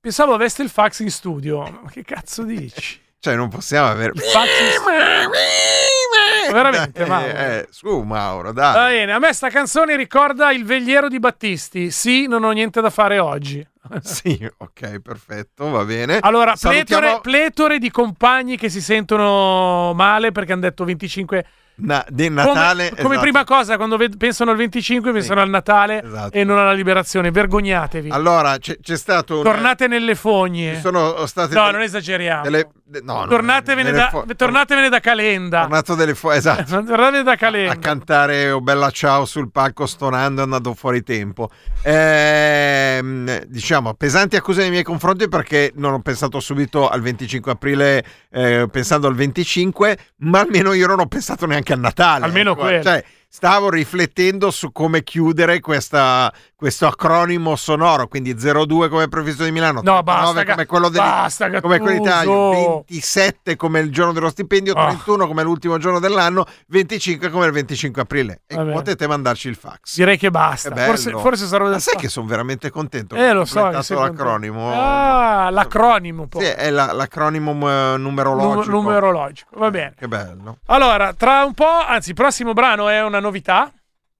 [0.00, 1.62] pensavo aveste il fax in studio.
[1.62, 3.03] Ma che cazzo dici?
[3.24, 4.12] Cioè, non possiamo avere.
[4.16, 4.50] Studio.
[6.52, 7.26] Veramente, Mauro.
[7.26, 8.96] Eh, eh, su, Mauro, Va dai.
[8.98, 11.90] bene, a me sta canzone ricorda il vegliero di Battisti.
[11.90, 13.66] Sì, non ho niente da fare oggi.
[14.02, 16.18] Sì, ok, perfetto, va bene.
[16.20, 21.46] Allora, Salutiamo- pletore, pletore di compagni che si sentono male perché hanno detto 25.
[21.76, 22.90] Na- di Natale.
[22.90, 23.20] come, come esatto.
[23.20, 26.36] prima cosa, quando ved- pensano al 25, pensano al Natale Esatto.
[26.36, 27.30] e non alla liberazione.
[27.32, 28.10] Vergognatevi.
[28.10, 29.38] Allora, c'è, c'è stato.
[29.38, 30.74] un- Tornate nelle fogne.
[30.76, 31.52] Ci sono state.
[31.54, 32.42] No, delle- non esageriamo.
[32.42, 35.60] delle- de- no, no, tornatevene, delle da, fo- tornatevene da Calenda.
[35.62, 36.62] tornato delle fo- esatto.
[36.84, 37.78] Tornatevene da a Calenda.
[37.78, 41.50] cantare Oh Bella Ciao sul palco stonando e andando fuori tempo.
[41.82, 48.04] Ehm, diciamo, pesanti accuse nei miei confronti perché non ho pensato subito al 25 aprile
[48.30, 52.24] eh, pensando al 25, ma almeno io non ho pensato neanche a Natale.
[52.24, 52.60] Almeno ecco.
[52.60, 52.82] quello.
[52.82, 56.32] Cioè, stavo riflettendo su come chiudere questa-
[56.64, 60.98] questo acronimo sonoro, quindi 02 come prefisso di Milano, No, 39 basta, come quello del-
[61.02, 62.84] basta, come quello d'Italia, Gattuso.
[62.88, 64.86] 27 come il giorno dello stipendio, Ah.
[64.86, 68.40] 31 come l'ultimo giorno dell'anno, 25 come il 25 aprile.
[68.46, 68.72] E Vabbè.
[68.72, 69.96] potete mandarci il fax.
[69.96, 70.74] Direi che basta.
[70.74, 73.68] Forse, forse sarò Ma sai che sono veramente contento Eh, lo so.
[73.70, 74.72] l'acronimo.
[74.72, 76.28] Ah, l'acronimo.
[76.34, 78.70] Sì, è la- l'acronimo eh, numerologico.
[78.70, 79.58] Num- numerologico.
[79.58, 79.92] Va bene.
[79.98, 80.60] Che bello.
[80.68, 83.70] Allora, tra un po', anzi, il prossimo brano è una novità.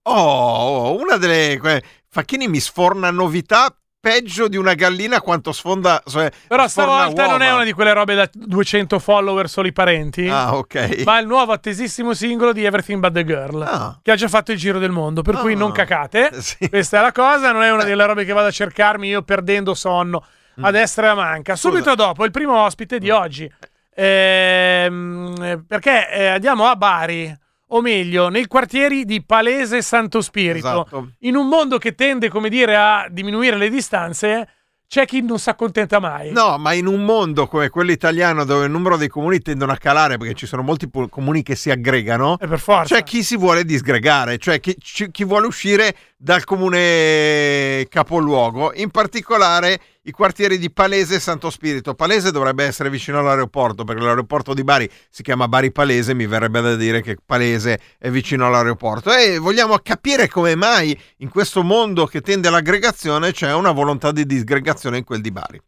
[0.06, 1.56] Oh, una delle...
[1.58, 1.82] que-
[2.14, 6.00] Facchini mi sforna novità peggio di una gallina quanto sfonda...
[6.06, 10.28] Cioè, Però stavolta non è una di quelle robe da 200 follower solo i parenti.
[10.28, 11.02] Ah, ok.
[11.04, 13.98] Ma è il nuovo attesissimo singolo di Everything But the Girl, Ah.
[14.00, 15.22] che ha già fatto il giro del mondo.
[15.22, 15.56] Per cui Ah.
[15.56, 16.30] non cacate.
[16.40, 16.68] Sì.
[16.68, 19.74] Questa è la cosa, non è una delle robe che vado a cercarmi io perdendo
[19.74, 20.24] sonno
[20.60, 20.64] Mm.
[20.64, 21.56] a destra e a manca.
[21.56, 23.50] Subito dopo, il primo ospite di oggi.
[23.92, 27.36] Ehm, perché eh, andiamo a Bari,
[27.68, 30.68] o meglio, nei quartieri di Palese e Santo Spirito.
[30.68, 31.10] Esatto.
[31.20, 34.48] In un mondo che tende, come dire, a diminuire le distanze,
[34.86, 36.30] c'è chi non si accontenta mai.
[36.30, 39.76] No, ma in un mondo come quello italiano dove il numero dei comuni tendono a
[39.76, 42.94] calare perché ci sono molti comuni che si aggregano, E per forza.
[42.94, 44.76] c'è chi si vuole disgregare, cioè chi,
[45.10, 51.94] chi vuole uscire dal comune capoluogo, in particolare i quartieri di Palese e Santo Spirito.
[51.94, 56.60] Palese dovrebbe essere vicino all'aeroporto perché l'aeroporto di Bari si chiama Bari Palese, mi verrebbe
[56.60, 62.06] da dire che Palese è vicino all'aeroporto e vogliamo capire come mai in questo mondo
[62.06, 65.62] che tende all'aggregazione c'è una volontà di disgregazione in quel di Bari.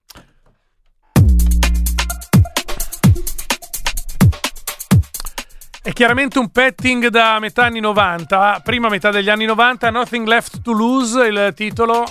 [5.82, 10.60] È chiaramente un petting da metà anni 90, prima metà degli anni 90, Nothing Left
[10.60, 12.04] to Lose, il titolo.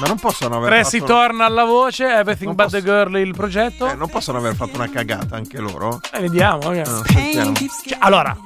[0.00, 2.82] Ma non possono aver Tre si fatto- torna alla voce, Everything Non But posso- the
[2.82, 3.88] Girl il progetto.
[3.88, 6.00] Eh, non possono aver fatto una cagata anche loro?
[6.12, 6.72] Eh, vediamo.
[6.72, 7.52] No, sentiamo.
[7.54, 8.36] Cioè, allora,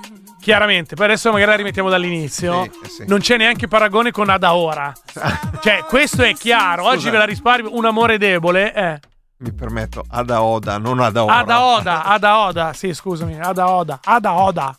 [0.41, 2.65] chiaramente, poi adesso magari la rimettiamo dall'inizio.
[2.65, 3.05] Sì, eh sì.
[3.07, 4.93] Non c'è neanche paragone con Ada Ora.
[5.63, 6.85] cioè, questo è chiaro.
[6.85, 7.11] Oggi Scusa.
[7.13, 7.75] ve la risparmio.
[7.77, 8.75] Un amore debole.
[8.75, 9.01] Eh.
[9.39, 11.37] Mi permetto, Ada Oda, non Ada Ora.
[11.37, 12.73] Ada Oda, Ada Oda.
[12.75, 13.41] Sì, scusami.
[13.41, 14.01] Ada Oda.
[14.05, 14.79] Ada Oda.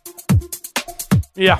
[1.34, 1.60] Via.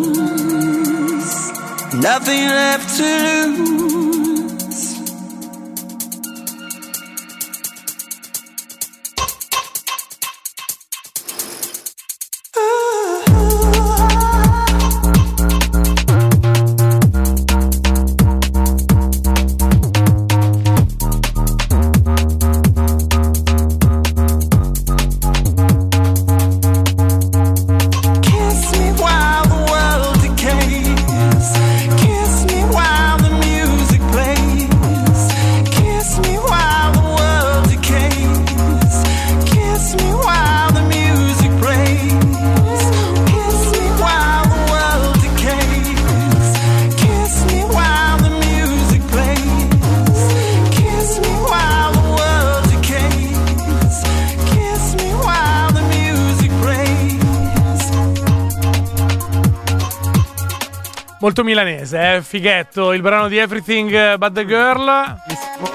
[1.94, 4.09] Nothing left to lose.
[61.30, 62.22] Molto milanese, eh?
[62.24, 62.92] Fighetto.
[62.92, 65.16] Il brano di Everything But the Girl.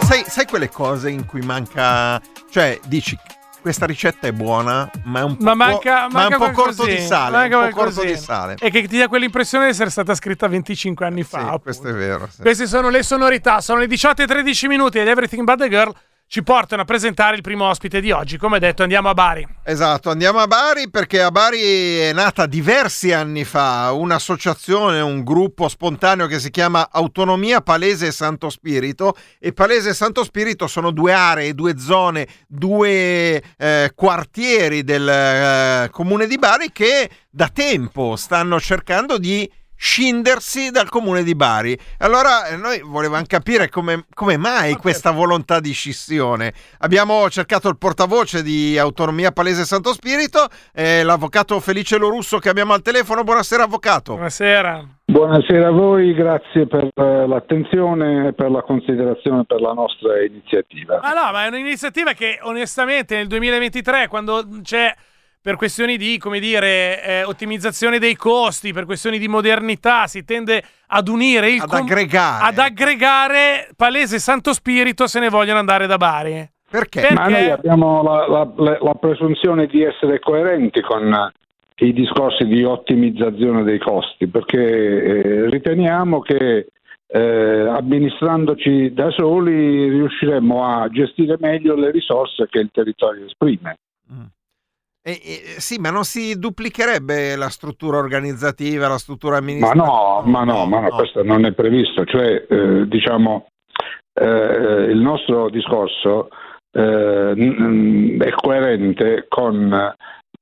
[0.01, 2.21] Sai, sai quelle cose in cui manca.
[2.51, 3.17] Cioè, dici.
[3.61, 6.63] Questa ricetta è buona, ma è un po', Ma manca, ma è manca un po'
[6.63, 7.37] corto di sale.
[7.37, 8.57] manca Un po' corto di sale.
[8.59, 11.53] E che ti dà quell'impressione di essere stata scritta 25 anni fa.
[11.53, 12.29] Sì, questo è vero.
[12.29, 12.43] sì.
[12.43, 15.95] Queste sono le sonorità, sono le 18 e 13 minuti ed Everything But the Girl
[16.35, 18.39] ci portano a presentare il primo ospite di oggi.
[18.39, 19.47] Come detto, andiamo a Bari.
[19.63, 21.61] Esatto, andiamo a Bari perché a Bari
[21.99, 28.11] è nata diversi anni fa un'associazione, un gruppo spontaneo che si chiama Autonomia Palese e
[28.11, 34.83] Santo Spirito e Palese e Santo Spirito sono due aree, due zone, due eh, quartieri
[34.83, 41.35] del eh, comune di Bari che da tempo stanno cercando di scindersi dal comune di
[41.35, 41.79] Bari.
[41.99, 46.53] Allora eh, noi volevamo capire come, come mai questa volontà di scissione.
[46.79, 52.73] Abbiamo cercato il portavoce di Autonomia Palese Santo Spirito, eh, l'avvocato Felice Lorusso che abbiamo
[52.73, 53.25] al telefono.
[53.25, 54.13] Buonasera avvocato.
[54.15, 54.89] Buonasera.
[55.07, 60.99] Buonasera a voi, grazie per eh, l'attenzione e per la considerazione per la nostra iniziativa.
[61.03, 64.95] Ma no, ma è un'iniziativa che onestamente nel 2023, quando c'è
[65.45, 70.63] per questioni di, come dire, eh, ottimizzazione dei costi, per questioni di modernità, si tende
[70.87, 72.45] ad unire il Ad com- aggregare.
[72.47, 76.49] ad aggregare Palese e Santo Spirito se ne vogliono andare da Bari.
[76.71, 77.11] Perché?
[77.13, 82.65] Ma noi abbiamo la, la- la- presunzione di essere coerenti con eh, i discorsi di
[82.65, 86.69] ottimizzazione dei costi, perché eh, riteniamo che
[87.07, 93.77] eh, amministrandoci da soli riusciremo a gestire meglio le risorse che il territorio esprime.
[95.07, 99.85] Eh, eh, sì, ma non si duplicherebbe la struttura organizzativa, la struttura Ma amministrativa?
[99.85, 102.07] no, ma no, ma no, questo non è previsto.
[102.07, 103.49] Cioè, eh, diciamo,
[104.15, 106.29] eh, il nostro discorso
[106.73, 109.95] eh, è coerente con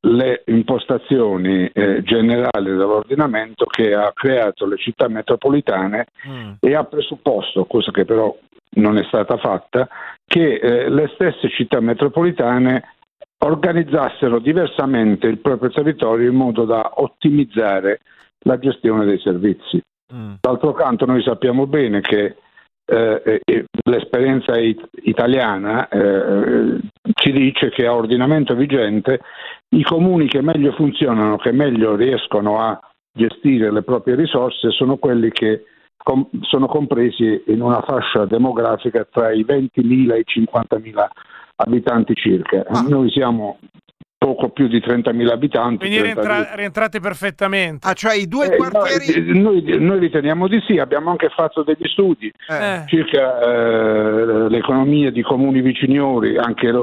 [0.05, 6.07] le impostazioni eh, generali dell'ordinamento che ha creato le città metropolitane
[6.61, 8.33] e ha presupposto, cosa che però
[8.75, 9.89] non è stata fatta,
[10.25, 12.83] che eh, le stesse città metropolitane
[13.45, 18.01] organizzassero diversamente il proprio territorio in modo da ottimizzare
[18.45, 19.81] la gestione dei servizi.
[20.41, 22.37] D'altro canto noi sappiamo bene che
[22.85, 26.81] eh, eh, l'esperienza it- italiana eh,
[27.15, 29.21] ci dice che a ordinamento vigente
[29.71, 32.79] i comuni che meglio funzionano, che meglio riescono a
[33.15, 35.65] gestire le proprie risorse sono quelli che
[35.97, 41.09] com- sono compresi in una fascia demografica tra i 20.000 e i 50.000
[41.65, 42.65] abitanti circa.
[42.89, 43.59] Noi siamo
[44.19, 45.79] poco più di 30.000 abitanti.
[45.79, 46.23] Quindi 32.
[46.33, 47.89] rientra- rientrate perfettamente.
[47.89, 49.39] Ah, cioè i due Eh, quartieri.
[49.41, 52.85] Noi, noi- noi riteniamo di sì, abbiamo anche fatto degli studi Eh.
[52.87, 56.75] circa eh, l'economia di comuni viciniori, anche, eh,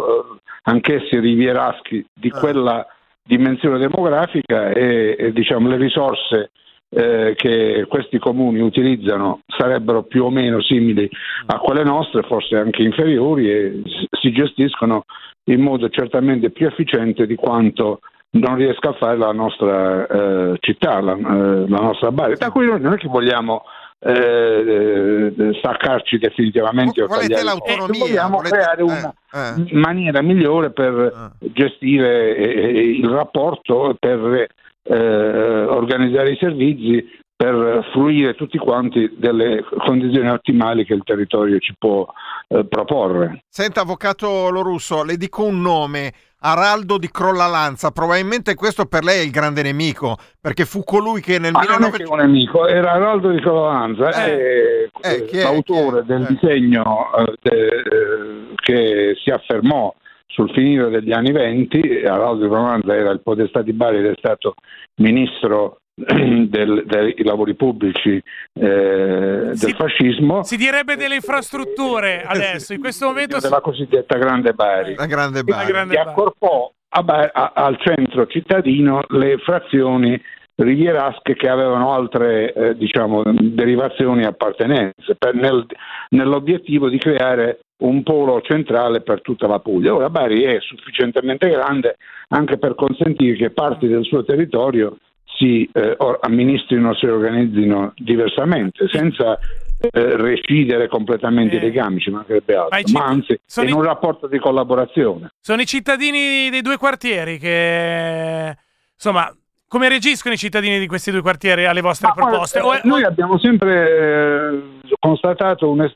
[0.63, 2.85] anch'essi rivieraschi di quella
[3.23, 6.51] dimensione demografica e, e, diciamo, le risorse
[6.89, 11.09] eh, che questi comuni utilizzano sarebbero più o meno simili
[11.45, 13.81] a quelle nostre, forse anche inferiori e
[14.19, 15.03] si gestiscono
[15.45, 17.99] in modo certamente più efficiente di quanto
[18.31, 22.65] non riesca a fare la nostra eh, città, la, eh, la nostra Bari, da cui
[22.65, 23.63] noi non è che vogliamo
[24.01, 29.75] eh, eh, staccarci definitivamente Volete l'autonomia, vogliamo volete- creare una eh.
[29.75, 34.47] maniera migliore per gestire il rapporto, per
[34.83, 37.05] eh, organizzare i servizi,
[37.39, 42.05] per fruire tutti quanti delle condizioni ottimali che il territorio ci può
[42.49, 43.45] eh, proporre.
[43.47, 46.11] Senta, avvocato Lorusso, le dico un nome.
[46.41, 51.39] Araldo di Crollalanza, probabilmente questo per lei è il grande nemico, perché fu colui che
[51.39, 51.97] nel è 1900...
[51.97, 55.43] che è un nemico, era Araldo di Cololanza, è eh, chi è?
[55.43, 59.93] l'autore del disegno eh, de- che si affermò
[60.31, 61.79] sul finire degli anni venti.
[62.05, 64.53] Araldo Cololanza era il podestà di Bari ed è stato
[65.01, 68.21] ministro del- dei lavori pubblici
[68.53, 73.39] eh, del fascismo Si direbbe delle infrastrutture adesso, in questo momento...
[73.39, 74.95] della cosiddetta Grande Bari.
[74.95, 76.09] La Grande La Grande che Bari.
[76.09, 77.03] accorpò a
[77.33, 80.19] a- al centro cittadino le frazioni
[80.55, 85.65] rivierasche che avevano altre eh, diciamo, derivazioni e appartenenze per- nel-
[86.09, 89.93] nell'obiettivo di creare un polo centrale per tutta la Puglia.
[89.93, 91.97] Ora Bari è sufficientemente grande
[92.29, 99.39] anche per consentire che parti del suo territorio si eh, amministrino, si organizzino diversamente, senza
[99.79, 103.71] eh, recidere completamente i legami, ci mancherebbe altro, Ma i citt- ma anzi in i-
[103.71, 105.29] un rapporto di collaborazione.
[105.39, 108.57] Sono i cittadini dei due quartieri che...
[108.93, 109.33] Insomma,
[109.69, 112.59] come reagiscono i cittadini di questi due quartieri alle vostre proposte?
[112.59, 114.61] O è- Noi abbiamo sempre eh,
[114.99, 115.89] constatato una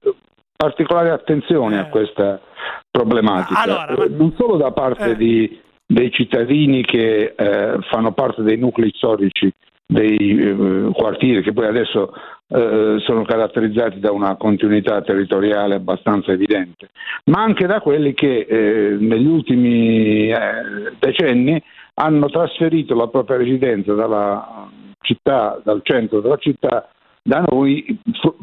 [0.56, 2.39] particolare attenzione a questa
[2.89, 5.16] problematica, Allora, Eh, non solo da parte Eh.
[5.16, 9.51] di- dei cittadini che eh, fanno parte dei nuclei storici
[9.86, 12.14] dei eh, quartieri, che poi adesso
[12.47, 16.89] eh, sono caratterizzati da una continuità territoriale abbastanza evidente,
[17.26, 21.62] ma anche da quelli che eh, negli ultimi eh, decenni
[21.95, 24.70] hanno trasferito la propria residenza dalla
[25.01, 26.88] città, dal centro della città
[27.22, 27.99] da noi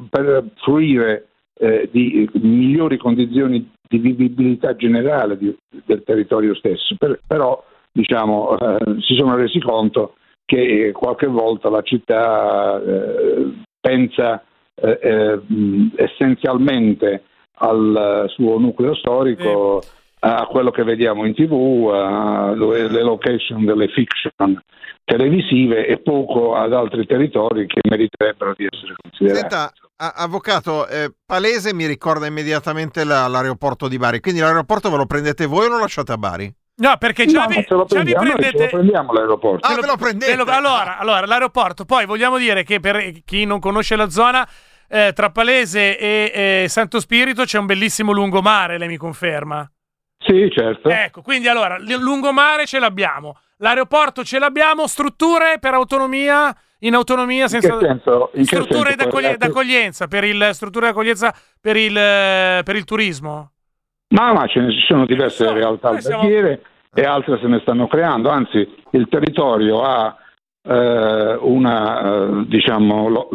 [0.09, 1.27] per fruire
[1.61, 5.55] eh, di migliori condizioni di vivibilità generale di-
[5.85, 6.95] del territorio stesso.
[6.99, 14.43] Per- però diciamo, eh, si sono resi conto che qualche volta la città eh, pensa
[14.75, 15.41] eh, eh,
[15.97, 17.25] essenzialmente
[17.59, 19.83] al suo nucleo storico,
[20.21, 24.59] a quello che vediamo in tv, alle location delle fiction
[25.05, 29.41] televisive e poco ad altri territori che meriterebbero di essere considerati.
[29.41, 29.73] Senta,
[30.09, 35.47] avvocato, eh, Palese mi ricorda immediatamente la- l'aeroporto di Bari, quindi l'aeroporto ve lo prendete
[35.47, 36.53] voi o lo lasciate a Bari?
[36.77, 38.71] No, perché già, No, vi, ce lo già vi prendiamo, noi ce lo prendete...
[38.71, 39.67] prendiamo l'aeroporto.
[39.69, 40.31] Ah, ve lo prendete?
[40.37, 44.49] Ve lo- allora, allora, l'aeroporto, poi vogliamo dire che per chi non conosce la zona,
[44.89, 49.71] eh, tra Palese e eh, Santo Spirito c'è un bellissimo lungomare, lei mi conferma?
[50.25, 50.89] Sì, certo.
[50.89, 57.45] Ecco, quindi allora, il lungomare ce l'abbiamo, l'aeroporto ce l'abbiamo, strutture per autonomia, in autonomia
[57.45, 57.79] In senza...
[57.79, 58.31] che senso?
[58.35, 63.53] In strutture d'accoglie- d'accoglienza, per il, strutture d'accoglienza per il, per il turismo?
[64.15, 67.61] Ma, ma ce ne ci sono diverse realtà noi siamo- alberghiere e altre se ne
[67.61, 70.17] stanno creando, anzi il territorio ha
[70.63, 73.29] eh, una, eh, diciamo, lo-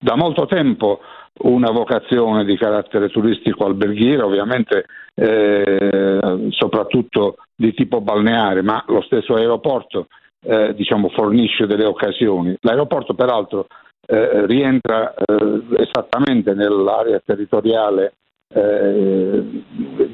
[0.00, 1.00] da molto tempo
[1.40, 9.34] una vocazione di carattere turistico alberghiero, ovviamente eh, soprattutto di tipo balneare, ma lo stesso
[9.34, 10.06] aeroporto
[10.42, 12.56] eh, diciamo, fornisce delle occasioni.
[12.60, 13.66] L'aeroporto peraltro
[14.06, 18.14] eh, rientra eh, esattamente nell'area territoriale
[18.52, 19.44] eh,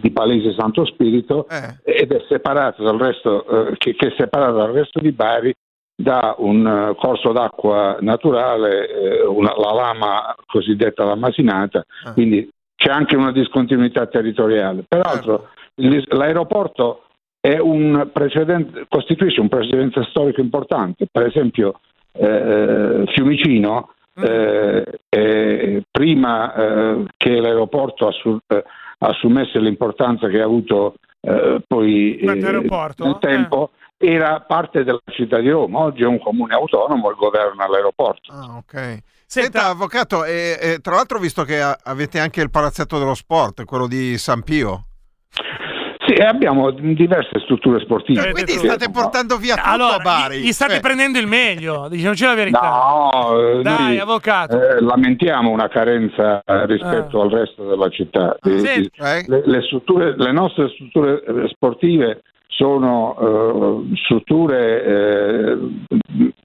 [0.01, 1.47] di Palese Santo Spirito
[1.85, 5.55] ed è separato dal resto, eh, che, che è separato dal resto di Bari
[5.97, 13.17] da un eh, corso d'acqua naturale, eh, una- la lama cosiddetta lamasinata, quindi c'è anche
[13.17, 14.85] una discontinuità territoriale.
[14.87, 17.05] Peraltro l'is- l'aeroporto
[17.41, 18.11] è un
[18.89, 21.07] costituisce un precedente storico importante.
[21.11, 21.79] Per esempio,
[22.13, 23.91] eh, Fiumicino,
[24.21, 28.65] eh, eh, prima eh, che l'aeroporto assu- eh,
[28.99, 32.25] assumesse l'importanza che ha avuto eh, poi eh,
[33.05, 35.81] nel tempo, era parte della città di Roma.
[35.81, 38.33] Oggi è un comune autonomo, il governo l'aeroporto.
[38.33, 38.99] Ah, ok.
[39.27, 43.15] Senta, avvocato, e, e tra l'altro ho visto che a- avete anche il palazzetto dello
[43.15, 44.85] sport, quello di San Pio.
[46.07, 48.31] Sì, abbiamo diverse strutture sportive.
[48.33, 50.41] Quindi state portando via tutto Allora, a Bari.
[50.41, 52.61] gli, gli state Cioè, prendendo il meglio, diciamoci la verità.
[52.61, 54.61] No, eh, Dai, noi, avvocato.
[54.61, 58.37] eh, lamentiamo una carenza eh, rispetto al resto della città.
[58.43, 58.91] Eh, Sì.
[59.29, 62.23] le, le strutture- le nostre strutture eh, sportive
[62.57, 63.17] sono
[63.93, 65.59] eh, strutture eh,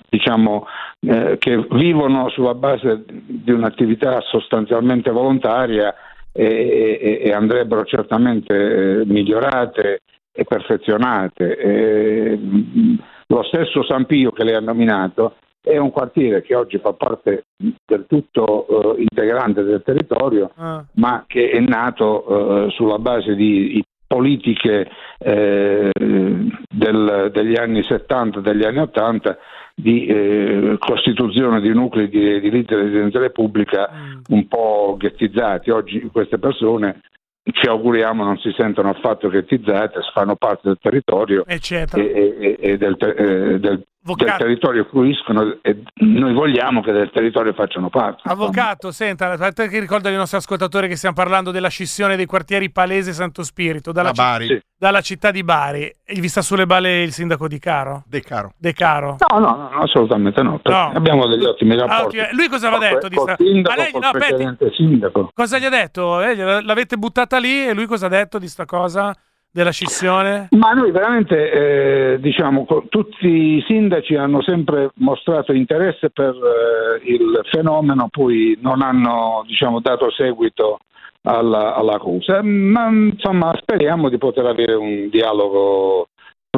[0.10, 0.66] diciamo
[1.01, 5.93] eh, che vivono sulla base di un'attività sostanzialmente volontaria
[6.32, 8.53] e, e- e andrebbero certamente
[9.01, 9.99] eh, migliorate
[10.32, 11.57] e perfezionate.
[11.57, 12.95] E, mh,
[13.28, 17.43] lo stesso San Pio che lei ha nominato è un quartiere che oggi fa parte
[17.86, 20.84] del tutto eh, integrante del territorio, Ah.
[20.93, 24.89] ma che è nato eh, sulla base di politiche
[25.20, 29.38] eh, del- degli anni 70, degli anni 80
[29.76, 33.88] di eh, costituzione di nuclei di edilizia residenziale pubblica
[34.30, 35.70] un po' ghettizzati.
[35.70, 37.01] Oggi queste persone
[37.51, 41.43] ci auguriamo non si sentano affatto ghettizzate, fanno parte del territorio
[41.97, 43.84] e, e- e del, eh, del-
[44.16, 48.22] del territorio fruiscono e noi vogliamo che del territorio facciano parte.
[48.26, 52.70] Avvocato, senta, aspetta che ricorda ai nostri ascoltatori che stiamo parlando della scissione dei quartieri
[52.72, 54.47] Palese e Santo Spirito dalla, Da Bari.
[54.47, 54.62] ci- Sì.
[54.78, 55.84] dalla città di Bari.
[56.05, 58.03] E vi sta sulle balle il sindaco Di Caro?
[58.07, 58.53] De Caro.
[58.57, 59.18] De Caro.
[59.30, 60.60] No, no, no, no, assolutamente no.
[60.64, 60.91] No.
[60.93, 62.18] Abbiamo degli ottimi Ah, rapporti.
[62.20, 62.38] ottimo.
[62.38, 63.07] Lui cosa aveva detto?
[63.07, 64.26] Di col sta- sindaco, Ma lei- col no, aspetti.
[64.28, 65.30] precedente sindaco.
[65.34, 66.22] Cosa gli ha detto?
[66.22, 69.14] Eh, l'avete buttata lì e lui cosa ha detto di sta cosa?
[69.52, 70.50] Della scissione?
[70.52, 71.52] Ma noi veramente,
[72.14, 78.84] eh, diciamo, tutti i sindaci hanno sempre mostrato interesse per eh, il fenomeno, poi non
[78.84, 80.80] hanno, diciamo, dato seguito
[81.24, 82.43] alla, alla cosa.
[82.43, 86.10] Ma insomma, speriamo di poter avere un dialogo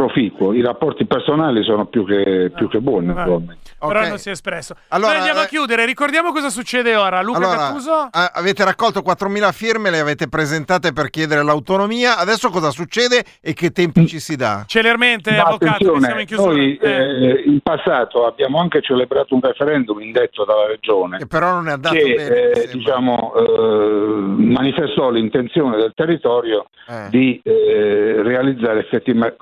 [0.01, 0.53] proficuo.
[0.53, 3.59] I rapporti personali sono più che, più che buoni, naturalmente.
[3.79, 4.75] Però non si è espresso.
[4.89, 5.85] Allora, Noi andiamo a eh, chiudere.
[5.85, 7.21] Ricordiamo cosa succede ora.
[7.21, 7.91] Luca Allora, Gattuso?
[8.11, 12.17] a- avete raccolto 4.000 firme, le avete presentate per chiedere l'autonomia.
[12.17, 14.63] Adesso cosa succede e che tempi ci si dà?
[14.67, 16.51] Celermente, Ma avvocato, siamo in chiusura.
[16.53, 21.67] noi eh, in passato abbiamo anche celebrato un referendum indetto dalla regione Che però non
[21.67, 22.51] è andato che bene.
[22.51, 24.15] eh, diciamo, eh,
[24.51, 27.07] manifestò l'intenzione del territorio Eh.
[27.09, 29.33] di eh, realizzare effettiva-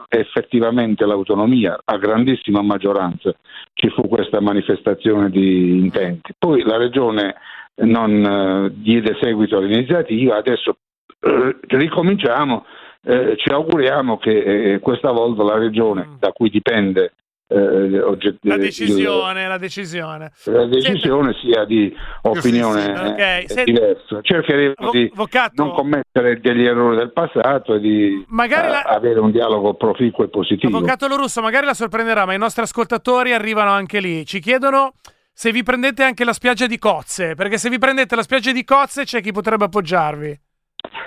[0.49, 3.31] effettivamente l'autonomia a grandissima maggioranza
[3.73, 6.33] ci fu questa manifestazione di intenti.
[6.37, 7.35] Poi la regione
[7.75, 10.77] non eh, diede seguito all'iniziativa adesso
[11.21, 12.65] eh, ricominciamo
[13.03, 17.13] eh, ci auguriamo che eh, questa volta la regione da cui dipende
[17.51, 18.37] eh, ogget-.
[18.41, 20.31] La decisione, la decisione.
[20.45, 21.91] la decisione sia di
[22.21, 24.19] opinione Ok, eh, senti- diversa.
[24.21, 29.19] Cercheremo Avvo- di avvocato- non commettere degli errori del passato e di eh, la- avere
[29.19, 30.77] un dialogo proficuo e positivo.
[30.77, 34.25] Avvocato Lorusso, magari la sorprenderà, ma i nostri ascoltatori arrivano anche lì.
[34.25, 34.93] Ci chiedono
[35.33, 38.63] se vi prendete anche la spiaggia di Cozze, perché se vi prendete la spiaggia di
[38.63, 40.39] Cozze c'è chi potrebbe appoggiarvi.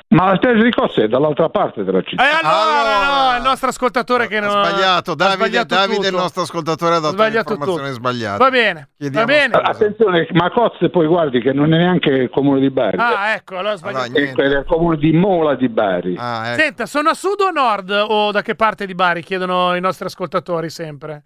[0.09, 2.23] Ma la spiaggia di Cosse è dall'altra parte della E città.
[2.43, 6.43] allora, no, il nostro ascoltatore che non Ha sbagliato, ha Davide, sbagliato Davide il nostro
[6.43, 8.01] ascoltatore, ha dato Sbagliato un'informazione tutto.
[8.01, 8.37] sbagliata.
[8.45, 9.55] Va bene, Chiediamo va bene.
[9.55, 13.57] Attenzione, ma Cozze poi guardi che non è neanche il comune di Bari, Ah, ecco,
[13.57, 14.13] allora ho sbagliato.
[14.19, 16.17] è è il comune di Mola di Bari.
[16.19, 16.61] Ah, ecco.
[16.61, 19.23] Senta, sono a sud o a nord o da che parte di Bari?
[19.23, 21.23] Chiedono i nostri ascoltatori sempre.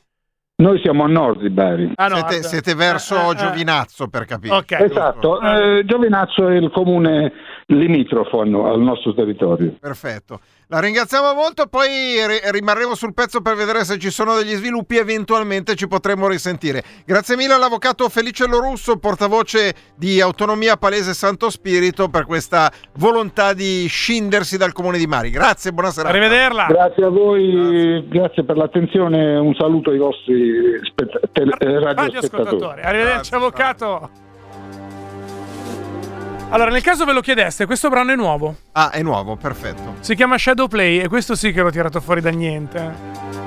[0.59, 1.93] Noi siamo a nord di Bari.
[1.97, 2.29] A nord.
[2.29, 3.35] Siete, siete verso Eh, eh, eh.
[3.35, 4.55] Giovinazzo, per capire.
[4.55, 4.73] Ok.
[4.73, 7.31] Esatto, eh, Giovinazzo è il comune
[7.67, 9.75] limitrofo al nostro territorio.
[9.79, 10.41] Perfetto.
[10.69, 11.87] La ringraziamo molto, poi
[12.27, 16.83] ri- rimarremo sul pezzo per vedere se ci sono degli sviluppi, eventualmente ci potremo risentire.
[17.05, 23.87] Grazie mille all'avvocato Felice Lorusso, portavoce di Autonomia Palese Santo Spirito, per questa volontà di
[23.87, 25.31] scindersi dal comune di Mari.
[25.31, 26.09] Grazie, buonasera.
[26.09, 26.67] Arrivederla.
[26.67, 32.27] Grazie a voi, grazie per l'attenzione, un saluto ai vostri eh, Radio radiospettatori.
[32.27, 32.81] ascoltatori.
[32.83, 34.11] Arrivederci, avvocato.
[36.49, 38.55] Allora, nel caso ve lo chiedeste, questo brano è nuovo.
[38.73, 39.97] Ah, è nuovo, perfetto.
[40.01, 43.46] Si chiama Shadow Play e questo sì che l'ho tirato fuori da niente.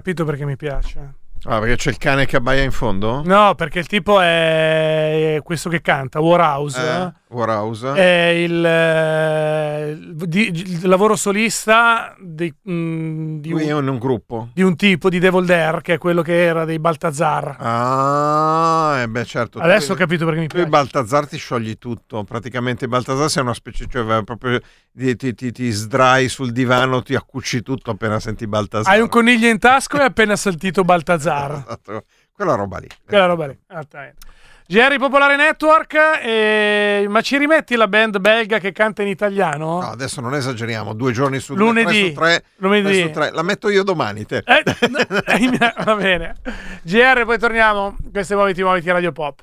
[0.00, 1.19] Capito perché mi piace.
[1.44, 3.22] Ah, perché c'è il cane che abbaia in fondo?
[3.24, 6.78] No, perché il tipo è questo che canta, Warhouse.
[6.80, 7.92] Eh, Warhouse.
[7.94, 14.48] È il, eh, di- il lavoro solista di, mm, di un, un gruppo.
[14.52, 17.56] di un tipo di Devil Dare, che è quello che era dei Baltazar.
[17.58, 19.60] Ah, eh beh, certo.
[19.60, 20.70] Adesso Tu- ho capito perché mi Tu i piace.
[20.70, 22.24] Baltazar ti sciogli tutto.
[22.24, 24.60] Praticamente i Baltazar sei una specie, cioè proprio
[24.92, 28.92] ti, ti, ti- ti sdrai sul divano, ti accucci tutto appena senti Baltazar.
[28.92, 31.28] Hai un coniglio in tasca e hai appena sentito Baltazar.
[31.34, 32.04] Esatto.
[32.32, 32.88] Quella roba lì.
[33.06, 33.58] Quella roba lì.
[33.68, 34.28] Esattamente.
[34.70, 39.80] GR Popolare Network, e- ma ci rimetti la band belga che canta in italiano?
[39.80, 41.88] No, adesso non esageriamo, due giorni su Lunedì.
[41.90, 43.00] tre su tre, Lunedì.
[43.00, 43.32] su tre.
[43.32, 44.44] La metto io domani, te.
[44.46, 46.36] Eh, no, eh, va bene.
[46.82, 47.96] GR, poi torniamo.
[48.12, 49.40] Queste muoviti, muoviti Radio Pop.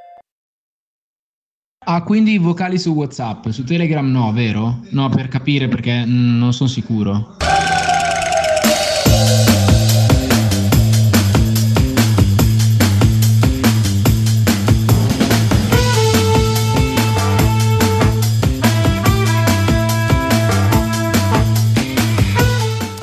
[1.89, 4.79] Ah, quindi vocali su WhatsApp, su Telegram no, vero?
[4.91, 7.35] No, per capire perché mm, non sono sicuro.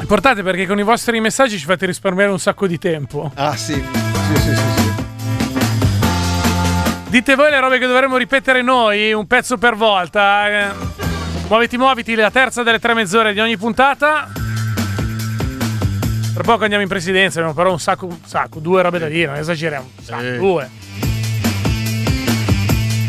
[0.05, 3.33] Importante perché con i vostri messaggi ci fate risparmiare un sacco di tempo.
[3.37, 3.73] Ah, sì.
[3.73, 4.93] Sì, sì, sì, sì.
[7.09, 10.49] Dite voi le robe che dovremmo ripetere noi, un pezzo per volta.
[10.49, 10.67] Eh,
[11.49, 14.31] Muoviti, muoviti, la terza delle tre mezz'ore di ogni puntata.
[16.35, 19.29] Tra poco andiamo in presidenza, abbiamo però un sacco, un sacco, due robe da dire,
[19.29, 19.89] non esageriamo.
[19.97, 20.69] Un sacco, due.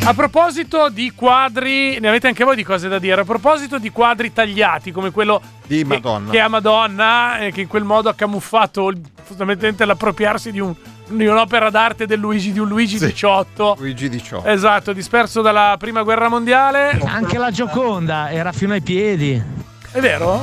[0.07, 3.21] A proposito di quadri, ne avete anche voi di cose da dire?
[3.21, 6.29] A proposito di quadri tagliati, come quello Di che- Madonna.
[6.31, 10.75] che, a Madonna, eh, che in quel modo ha camuffato il- fondamentalmente l'appropriarsi di, un-
[11.07, 13.73] di un'opera d'arte del Luigi, di un Luigi XVIII.
[13.79, 14.47] Luigi 18.
[14.47, 16.99] Esatto, disperso dalla prima guerra mondiale.
[17.03, 19.41] Anche la Gioconda era fino ai piedi.
[19.91, 20.39] È vero?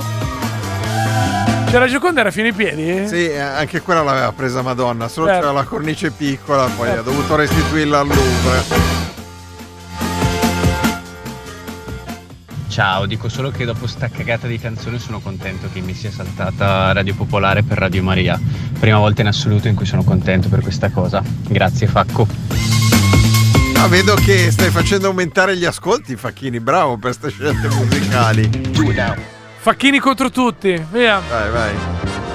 [1.67, 3.07] C'era la Gioconda era fino ai piedi?
[3.07, 5.41] Sì, eh, anche quella l'aveva presa Madonna, solo Certo.
[5.41, 7.01] c'era la cornice piccola, poi Certo.
[7.01, 9.11] ha dovuto restituirla al Louvre.
[12.73, 16.91] Ciao, dico solo che dopo sta cagata di canzone sono contento che mi sia saltata
[16.93, 18.41] Radio Popolare per Radio Maria.
[18.81, 21.23] Prima volta in assoluto in cui sono contento per questa cosa.
[21.23, 22.27] Grazie Facco.
[23.77, 28.49] Ah, vedo che stai facendo aumentare gli ascolti, Facchini, bravo per queste scelte musicali.
[29.59, 31.20] Facchini contro tutti, via.
[31.29, 31.75] Vai, vai.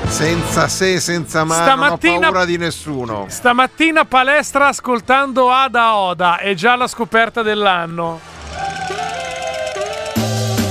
[0.08, 3.26] Senza se, senza ma, Stamattina- non ho paura di nessuno.
[3.28, 8.36] Stamattina palestra ascoltando Ada Oda, è già la scoperta dell'anno.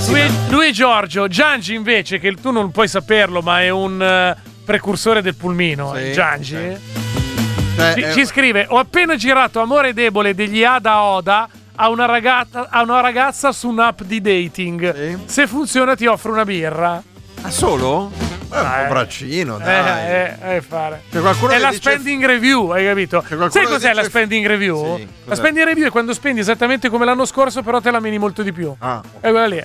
[0.07, 4.35] Lui, lui e Giorgio, Giangi invece, che tu non puoi saperlo, ma è un eh,
[4.63, 5.93] precursore del pulmino.
[5.95, 6.55] Sì, eh, Giangi.
[7.75, 12.05] Cioè, ci, eh, ci scrive: Ho appena girato Amore debole degli Ada Oda a una,
[12.05, 15.25] ragazza, a una ragazza su un'app di dating.
[15.25, 17.01] Se funziona, ti offro una birra.
[17.41, 18.26] Ah, solo?
[18.51, 18.87] Eh, un Eh.
[18.87, 20.05] braccino, Eh, dai.
[20.09, 21.01] eh, eh, fare.
[21.11, 23.23] C'è qualcuno è la dice- spending review, hai capito?
[23.49, 24.95] Sai cos'è la dice- spending review?
[24.97, 28.17] Sì, la spending review è quando spendi esattamente come l'anno scorso, però te la meni
[28.17, 28.73] molto di più.
[28.79, 29.63] Ah, È quella lì.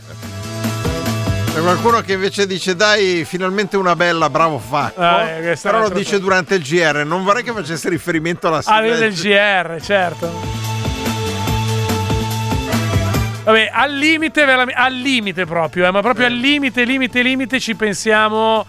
[1.54, 5.00] C'è qualcuno che invece dice dai, finalmente una bella, bravo Facco.
[5.00, 7.04] Ah, eh, Però lo dice durante il GR.
[7.04, 10.61] Non vorrei che facesse riferimento alla sigla Ah, del GR, certo.
[13.44, 18.64] Vabbè, al limite, al limite proprio, eh, ma proprio al limite, limite, limite ci pensiamo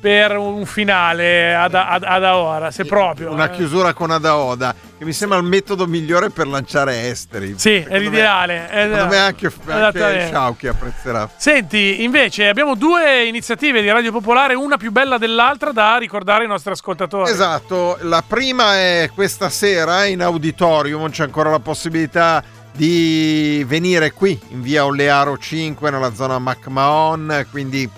[0.00, 3.32] per un finale ad, ad, ad ora, se proprio.
[3.32, 3.56] Una eh.
[3.56, 7.54] chiusura con Adaoda, che mi sembra il metodo migliore per lanciare esteri.
[7.56, 8.68] Sì, è Secondo l'ideale.
[8.70, 10.26] Secondo me anche, anche.
[10.26, 11.28] Sciauchi apprezzerà.
[11.34, 16.48] Senti, invece abbiamo due iniziative di Radio Popolare, una più bella dell'altra da ricordare ai
[16.48, 17.30] nostri ascoltatori.
[17.30, 22.44] Esatto, la prima è questa sera in auditorium, c'è ancora la possibilità
[22.78, 27.90] di venire qui in via Olearo 5 nella zona McMahon, quindi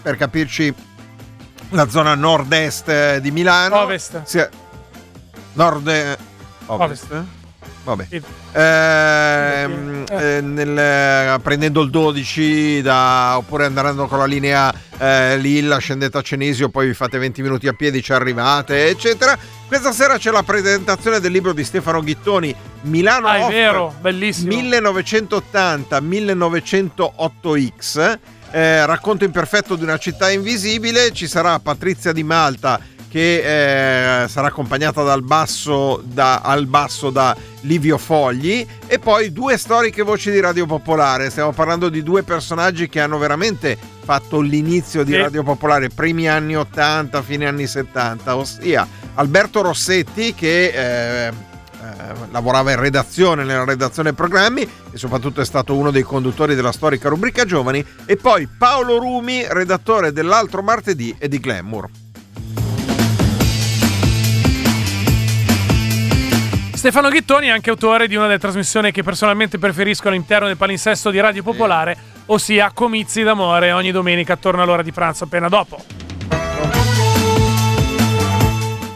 [0.00, 0.72] per capirci
[1.70, 3.80] la zona nord-est eh, di Milano.
[3.80, 4.22] Ovest.
[4.22, 4.40] Sì,
[5.54, 6.16] nord eh,
[6.66, 7.10] ovest.
[7.10, 7.43] Ovest.
[7.84, 8.06] Vabbè.
[8.08, 8.22] Sì.
[8.52, 15.76] Ehm, eh, nel- eh, prendendo il 12 da- oppure andando con la linea eh, Lilla,
[15.78, 19.36] scendete a Cenesio, poi vi fate 20 minuti a piedi, ci arrivate, eccetera.
[19.66, 23.94] Questa sera c'è la presentazione del libro di Stefano Ghittoni, Milano Ah, è Off, vero,
[24.00, 24.50] bellissimo.
[26.94, 28.18] 1980-1908X.
[28.50, 31.10] eh, racconto imperfetto di una città invisibile.
[31.12, 32.78] Ci sarà Patrizia Di Malta
[33.14, 39.56] che eh, sarà accompagnata dal basso, da, al basso da Livio Fogli e poi due
[39.56, 41.30] storiche voci di Radio Popolare.
[41.30, 45.18] Stiamo parlando di due personaggi che hanno veramente fatto l'inizio di Sì.
[45.18, 48.84] Radio Popolare, primi anni 80, fine anni 70, ossia
[49.14, 51.32] Alberto Rossetti che eh, eh,
[52.32, 57.08] lavorava in redazione, nella redazione programmi e soprattutto è stato uno dei conduttori della storica
[57.08, 61.88] rubrica Giovani e poi Paolo Rumi, redattore dell'altro martedì e di Glamour.
[66.84, 71.08] Stefano Ghittoni è anche autore di una delle trasmissioni che personalmente preferisco all'interno del palinsesto
[71.08, 75.82] di Radio Popolare, ossia Comizi d'amore ogni domenica attorno all'ora di pranzo appena dopo.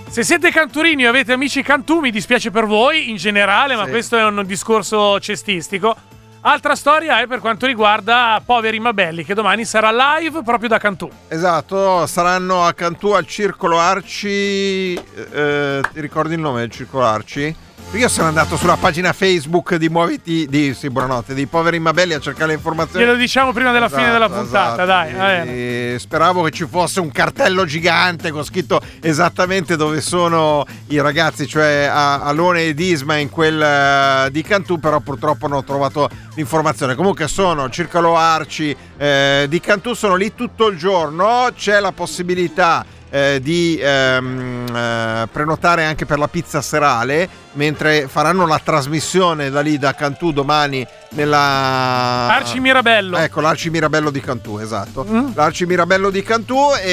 [0.07, 3.91] Se siete canturini o avete amici cantù, mi dispiace per voi in generale, ma Sì.
[3.91, 5.97] questo è un discorso cestistico.
[6.43, 10.77] Altra storia è per quanto riguarda Poveri ma Belli, che domani sarà live proprio da
[10.77, 11.11] Cantù.
[11.29, 14.93] Esatto, saranno a Cantù al Circolo Arci.
[14.93, 17.65] eh, ti ricordi il nome del Circolo Arci?
[17.93, 22.21] Io sono andato sulla pagina Facebook di Muoviti di sì, buonanotte, dei poveri Mabelli a
[22.21, 23.03] cercare le informazioni.
[23.03, 25.17] Glielo diciamo prima della fine Esatto, della puntata, esatto.
[25.17, 25.49] dai.
[25.49, 31.47] E speravo che ci fosse un cartello gigante con scritto esattamente dove sono i ragazzi,
[31.47, 36.11] cioè a Alone ed Isma in quel eh, di Cantù, però purtroppo non ho trovato
[36.35, 36.95] l'informazione.
[36.95, 42.85] Comunque sono Circolo Arci eh, di Cantù, sono lì tutto il giorno, c'è la possibilità
[43.11, 49.61] eh, di ehm, eh, prenotare anche per la pizza serale mentre faranno la trasmissione da
[49.61, 53.17] lì da Cantù domani nella Arci Mirabello.
[53.17, 55.29] ecco l'Arci Mirabello di Cantù esatto Mm.
[55.35, 56.91] l'Arci Mirabello di Cantù e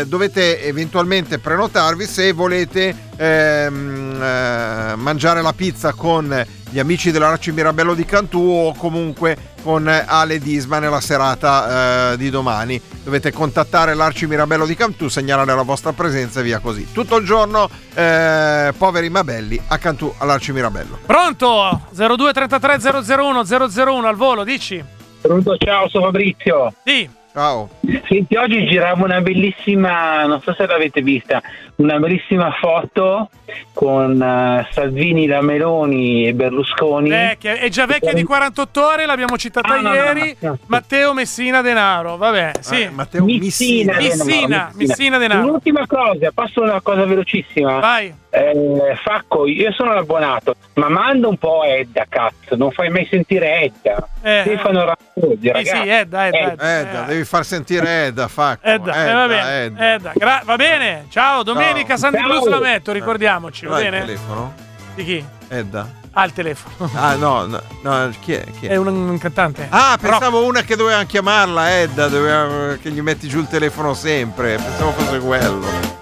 [0.00, 7.52] eh, dovete eventualmente prenotarvi se volete ehm, eh, mangiare la pizza con gli amici dell'Arci
[7.52, 12.80] Mirabello di Cantù o comunque con Ale Disma nella serata eh, di domani.
[13.02, 16.92] Dovete contattare l'Arci Mirabello di Cantù, segnalare la vostra presenza e via così.
[16.92, 20.98] Tutto il giorno, eh, poveri ma belli, a Cantù all'Arci Mirabello.
[21.04, 21.88] Pronto?
[21.92, 22.78] 0233
[23.16, 24.82] 001 001 al volo, dici?
[25.20, 26.72] Pronto, ciao, sono Fabrizio.
[26.84, 27.18] Sì.
[27.32, 27.68] Ciao.
[28.08, 31.40] Senti, oggi giravo una bellissima, non so se l'avete vista,
[31.76, 33.30] una bellissima foto
[33.72, 37.08] con eh, Salvini, la Meloni e Berlusconi.
[37.08, 40.36] Vecchia, è già vecchia di 48 ore, l'abbiamo citata Ah, no, no, ieri.
[40.40, 40.58] no, no.
[40.66, 42.88] Matteo Messina Denaro, vabbè, sì.
[42.90, 45.46] Matteo Missina, Missina, Missina Denaro.
[45.46, 47.78] L'ultima cosa, passo una cosa velocissima.
[47.78, 48.12] Vai.
[48.32, 53.60] Eh, Facco, io sono abbonato, ma manda un po' Edda, cazzo, non fai mai sentire
[53.62, 54.08] Edda.
[54.22, 55.64] Eh, Stefano Sì, ragazzi.
[55.82, 56.78] sì, Edda, Edda, Edda.
[56.80, 58.66] Edda, devi far sentire Edda, Facco.
[58.66, 59.62] Edda, eh, va bene.
[59.64, 59.92] Edda.
[59.94, 61.06] Edda, gra- va bene.
[61.10, 62.10] Ciao, domenica Ciao.
[62.10, 62.48] Blues Ciao.
[62.48, 64.04] la metto, ricordiamoci, va Dai il bene?
[64.06, 64.54] telefono?
[64.94, 65.24] Di chi?
[65.48, 65.98] Edda.
[66.12, 66.90] Ah, il telefono.
[66.94, 68.44] Ah no, no, no, chi è?
[68.58, 68.70] Chi è?
[68.70, 69.66] È un, un cantante.
[69.70, 74.56] Ah, pensavo una che doveva chiamarla Edda, doveva- che gli metti giù il telefono sempre.
[74.56, 75.98] Pensavo fosse quello.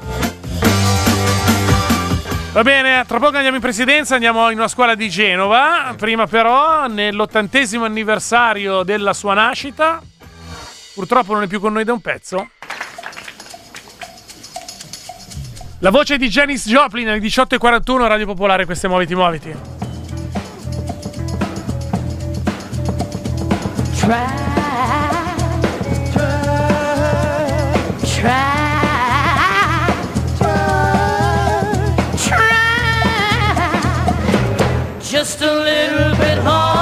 [2.52, 5.94] Va bene, tra poco andiamo in presidenza, andiamo in una scuola di Genova.
[5.96, 10.00] Prima però, nell'ottantesimo anniversario della sua nascita,
[10.98, 12.48] purtroppo non è più con noi da un pezzo.
[15.78, 19.54] La voce di Janis Joplin alle 18.41 Radio Popolare, queste muoviti muoviti.
[23.94, 24.26] Try,
[28.10, 28.36] try,
[32.16, 32.58] try,
[35.00, 36.77] just a little bit harder,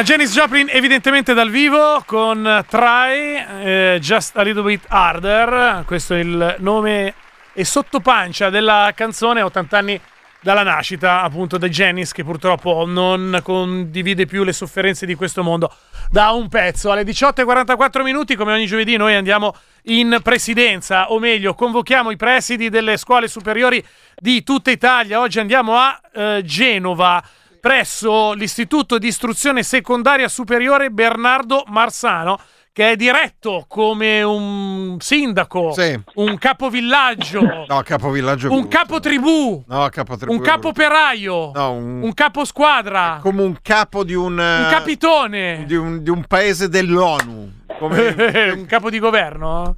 [0.00, 6.14] Una Janis Joplin evidentemente dal vivo con Try, eh, Just a Little Bit Harder, questo
[6.14, 7.12] è il nome
[7.52, 10.00] e sottopancia della canzone, 80 anni
[10.40, 15.70] dalla nascita appunto di Janis che purtroppo non condivide più le sofferenze di questo mondo
[16.08, 16.90] da un pezzo.
[16.90, 22.70] Alle 18.44 minuti come ogni giovedì noi andiamo in presidenza o meglio convochiamo i presidi
[22.70, 23.84] delle scuole superiori
[24.16, 25.20] di tutta Italia.
[25.20, 27.22] Oggi andiamo a eh, Genova
[27.60, 32.38] presso l'Istituto di Istruzione Secondaria Superiore Bernardo Marsano,
[32.72, 35.74] che è diretto come un sindaco,
[36.14, 38.50] un capovillaggio, No, capovillaggio.
[38.52, 40.32] un capotribù, No, capotribù.
[40.32, 41.50] un capoperaio.
[41.52, 44.38] No, un, un caposquadra, come un capo di un.
[44.38, 47.52] un capitone, Di un, di un paese dell'ONU.
[47.78, 48.14] Come,
[48.56, 49.74] un capo di governo.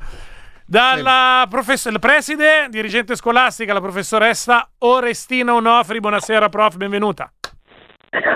[0.65, 5.99] Dalla professor- preside, dirigente scolastica, la professoressa Orestina Onofri.
[6.01, 7.31] Buonasera, prof, benvenuta.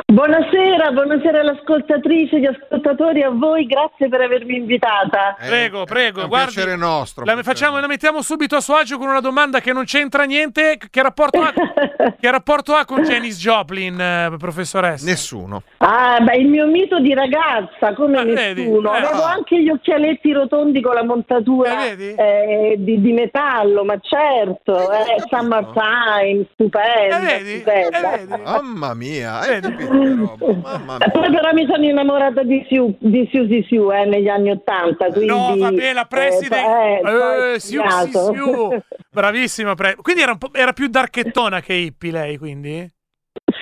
[0.06, 5.36] Buonasera, buonasera all'ascoltatrice, gli ascoltatori, a voi, grazie per avermi invitata.
[5.38, 6.54] Prego, prego, è un guardi.
[6.54, 7.26] piacere nostro.
[7.26, 10.78] La, facciamo, la mettiamo subito a suo agio con una domanda che non c'entra niente.
[10.90, 11.52] Che rapporto ha,
[12.18, 15.04] che rapporto ha con Janis Joplin, eh, professoressa?
[15.04, 15.62] Nessuno.
[15.78, 18.62] Ah, beh, il mio mito di ragazza, come vedi?
[18.62, 18.94] nessuno.
[18.94, 18.96] Eh.
[18.96, 25.22] Avevo anche gli occhialetti rotondi con la montatura eh, di, di metallo, ma certo, eh,
[25.28, 28.38] Summertime, stupenda, stupenda.
[28.42, 29.65] Mamma mia, hai capito che roba?
[29.68, 35.08] Eh, Poi però mi sono innamorata di Siu, di Siu Siu, eh, negli anni Ottanta.
[35.14, 36.56] No, vabbè, la preside.
[36.56, 38.82] eh, Eh, siu, siu, siu.
[39.10, 39.74] Bravissima.
[39.74, 42.90] pre- Quindi era, un po', era più darchettona che hippie lei, quindi?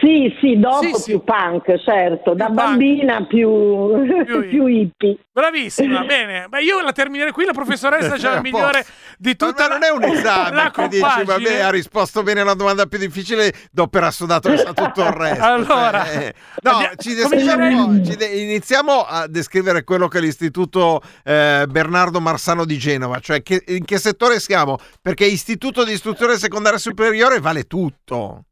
[0.04, 1.10] Sì, sì, dopo Sì, sì.
[1.12, 4.04] più punk, certo, da bambina più,
[4.48, 5.16] più hippie.
[5.32, 6.46] Bravissima, bene.
[6.48, 7.46] Beh, io la terminerei qui.
[7.46, 8.84] La professoressa c'è la migliore
[9.16, 9.62] di tutte.
[9.62, 12.98] Ma non è un esame la che dici, vabbè, ha risposto bene alla domanda più
[12.98, 15.42] difficile, do per assodato che sa tutto il resto.
[15.42, 21.64] Allora, Eh, no, ci descriviamo ci de- iniziamo a descrivere quello che è l'istituto eh,
[21.68, 24.76] Bernardo Marsano di Genova, cioè che- in che settore siamo?
[25.00, 28.44] Perché istituto di istruzione secondaria superiore vale tutto.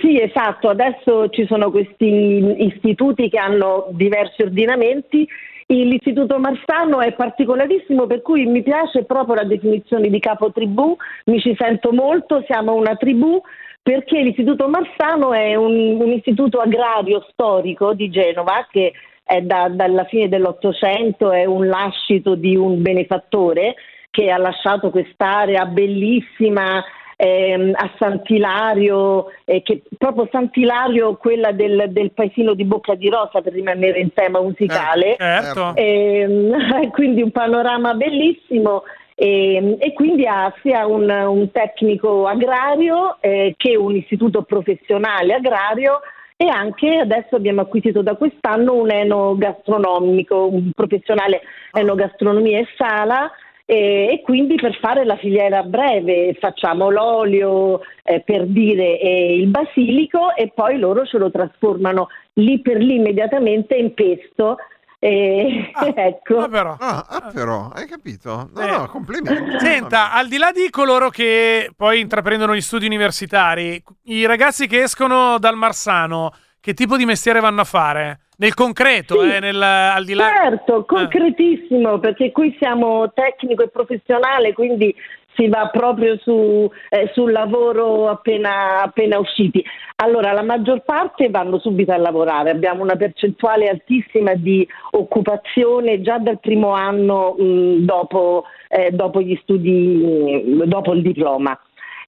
[0.00, 0.68] Sì, esatto.
[0.68, 5.26] Adesso ci sono questi istituti che hanno diversi ordinamenti.
[5.68, 11.56] L'Istituto Marsano è particolarissimo, per cui mi piace proprio la definizione di capotribù, mi ci
[11.58, 13.42] sento molto, siamo una tribù,
[13.82, 18.92] perché l'Istituto Marsano è un, un istituto agrario storico di Genova che
[19.24, 23.74] è da- dalla fine dell'Ottocento, è un lascito di un benefattore
[24.10, 26.82] che ha lasciato quest'area bellissima
[27.16, 33.40] ehm, a Sant'Ilario, eh, che proprio Sant'Ilario, quella del, del paesino di Bocca di Rosa
[33.40, 35.16] per rimanere in tema musicale.
[35.18, 35.72] Certo.
[35.74, 38.84] Ehm, quindi un panorama bellissimo.
[39.18, 46.00] E, e quindi ha sia un, un tecnico agrario eh, che un istituto professionale agrario
[46.36, 51.40] e anche adesso abbiamo acquisito da quest'anno un enogastronomico, un professionale
[51.72, 53.32] enogastronomia e sala
[53.68, 59.48] e, e quindi per fare la filiera breve facciamo l'olio eh, per dire e il
[59.48, 64.56] basilico e poi loro ce lo trasformano lì per lì immediatamente in pesto.
[65.00, 66.38] E, ecco.
[66.38, 68.48] Ah, ah, però, hai capito?
[68.54, 69.58] No, no, complimenti.
[69.58, 74.82] Senta, al di là di coloro che poi intraprendono gli studi universitari, i ragazzi che
[74.82, 78.20] escono dal Marsano, che tipo di mestiere vanno a fare?
[78.38, 79.30] Nel concreto, Sì.
[79.30, 80.30] eh, nel, al di là...
[80.42, 84.94] Certo, concretissimo, perché qui siamo tecnico e professionale, quindi
[85.34, 89.62] si va proprio su, eh, sul lavoro appena, appena usciti.
[89.96, 96.18] Allora, la maggior parte vanno subito a lavorare, abbiamo una percentuale altissima di occupazione già
[96.18, 101.58] dal primo anno mh, dopo, eh, dopo gli studi, mh, dopo il diploma.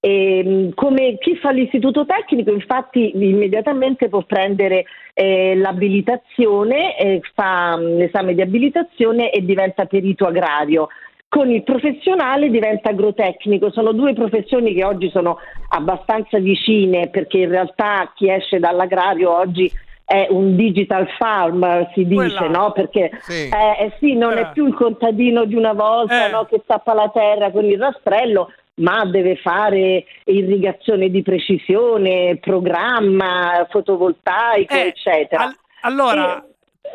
[0.01, 4.84] E, mh, come chi fa l'istituto tecnico, infatti, immediatamente può prendere
[5.14, 10.88] eh, l'abilitazione, eh, fa mh, l'esame di abilitazione e diventa perito agrario.
[11.28, 15.38] Con il professionale diventa agrotecnico, sono due professioni che oggi sono
[15.70, 19.70] abbastanza vicine perché in realtà chi esce dall'agrario oggi
[20.07, 22.49] è un digital farmer, si dice, Quella.
[22.49, 22.72] no?
[22.72, 23.51] Perché Sì.
[23.51, 24.40] eh, eh sì, non Eh.
[24.40, 26.46] è più il contadino di una volta no?
[26.46, 34.74] che tappa la terra con il rastrello, ma deve fare irrigazione di precisione, programma fotovoltaico,
[34.74, 35.45] Eh, eccetera.
[35.45, 36.45] al- allora,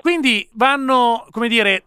[0.02, 1.84] quindi vanno, come dire,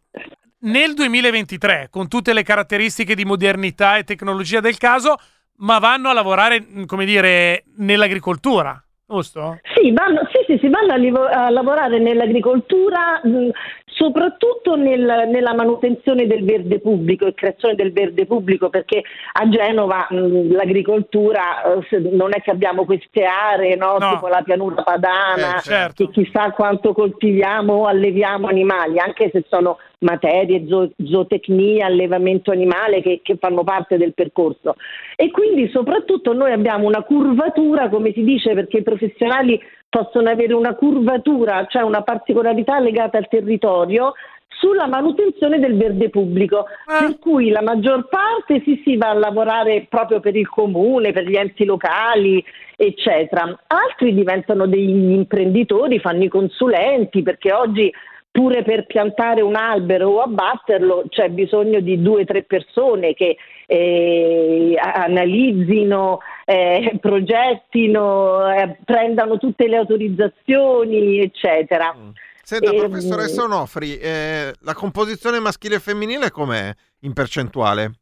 [0.61, 5.17] nel 2023, con tutte le caratteristiche di modernità e tecnologia del caso,
[5.59, 9.61] ma vanno a lavorare, mh, come dire, nell'agricoltura, giusto?
[9.75, 13.49] Sì, vanno, sì, sì, sì, vanno a, livo- a lavorare nell'agricoltura, mh,
[13.97, 20.07] soprattutto nel- nella manutenzione del verde pubblico e creazione del verde pubblico, perché a Genova
[20.11, 23.97] mh, l'agricoltura eh, non è che abbiamo queste aree, no?
[23.99, 24.11] No.
[24.13, 26.07] tipo la pianura padana, Eh, certo.
[26.07, 33.01] che chissà quanto coltiviamo o alleviamo animali, anche se sono materie, zo- zootecnia, allevamento animale
[33.01, 34.75] che, che fanno parte del percorso.
[35.17, 40.55] E quindi soprattutto noi abbiamo una curvatura, come si dice, perché i professionali possono avere
[40.55, 44.15] una curvatura, cioè una particolarità legata al territorio
[44.49, 49.87] sulla manutenzione del verde pubblico, per cui la maggior parte sì, si va a lavorare
[49.89, 52.43] proprio per il comune, per gli enti locali,
[52.77, 53.43] eccetera.
[53.67, 57.93] Altri diventano degli imprenditori, fanno i consulenti, perché oggi
[58.37, 63.39] pure per piantare un albero o abbatterlo c'è bisogno di due o tre persone che
[63.65, 71.97] eh, analizzino, eh, progettino, eh, prendano tutte le autorizzazioni, eccetera.
[72.43, 76.71] Senta, Ehm, professoressa Onofri, eh, la composizione maschile e femminile com'è
[77.01, 77.93] in percentuale?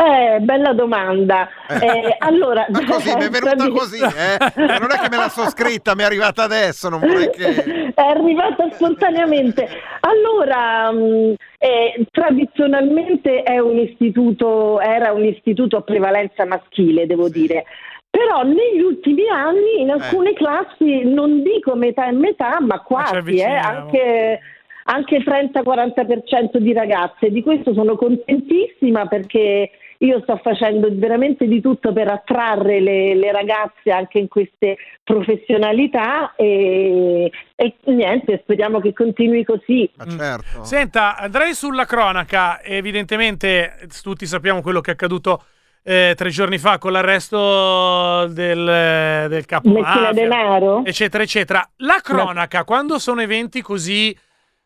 [0.00, 1.48] Eh, bella domanda.
[1.68, 4.38] Eh, allora, Ma così, mi è venuta così, eh?
[4.54, 7.92] Ma Non è che me la so scritta, mi è arrivata adesso, non vorrei che...
[7.92, 9.68] è arrivata spontaneamente.
[9.98, 17.64] Allora, mh, eh, tradizionalmente è un istituto, era un istituto a prevalenza maschile, devo dire.
[18.08, 23.18] Però negli ultimi anni in alcune classi, non dico metà e metà, ma quasi, eh,
[23.18, 23.78] avviciniamo.
[23.78, 24.40] anche,
[24.84, 27.30] anche 30-40% di ragazze.
[27.30, 33.32] Di questo sono contentissima perché io sto facendo veramente di tutto per attrarre le, le
[33.32, 39.90] ragazze anche in queste professionalità e, e niente, speriamo che continui così.
[39.96, 40.62] Ma certo.
[40.62, 42.62] Senta, andrei sulla cronaca.
[42.62, 45.42] Evidentemente tutti sappiamo quello che è accaduto
[45.82, 50.84] eh, tre giorni fa con l'arresto del, del capo mafia, Denaro?
[50.84, 51.68] eccetera, eccetera.
[51.78, 54.16] La cronaca, quando sono eventi così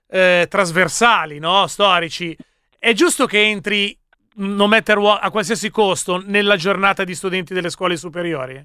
[0.08, 1.66] eh, trasversali, no?
[1.68, 2.36] storici,
[2.78, 3.96] è giusto che entri
[4.36, 8.64] no matter what, a qualsiasi costo nella giornata di studenti delle scuole superiori?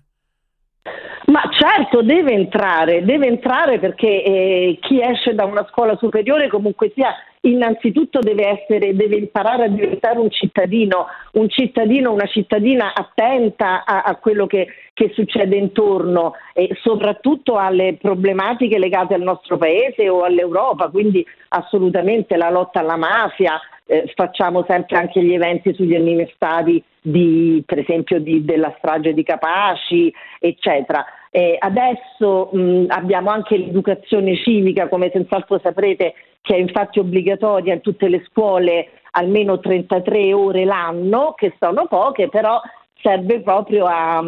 [1.27, 6.91] Ma certo, deve entrare, deve entrare perché eh, chi esce da una scuola superiore comunque
[6.95, 13.83] sia innanzitutto deve essere, deve imparare a diventare un cittadino, un cittadino, una cittadina attenta
[13.83, 20.09] a, a quello che, che succede intorno e soprattutto alle problematiche legate al nostro paese
[20.09, 25.95] o all'Europa, quindi assolutamente la lotta alla mafia, eh, facciamo sempre anche gli eventi sugli
[25.95, 31.05] anniversari di, per esempio di- della strage di Capaci, eccetera.
[31.31, 37.81] Eh, adesso mh, abbiamo anche l'educazione civica, come senz'altro saprete, che è infatti obbligatoria in
[37.81, 42.61] tutte le scuole almeno 33 ore l'anno, che sono poche, però
[43.01, 44.23] serve proprio a,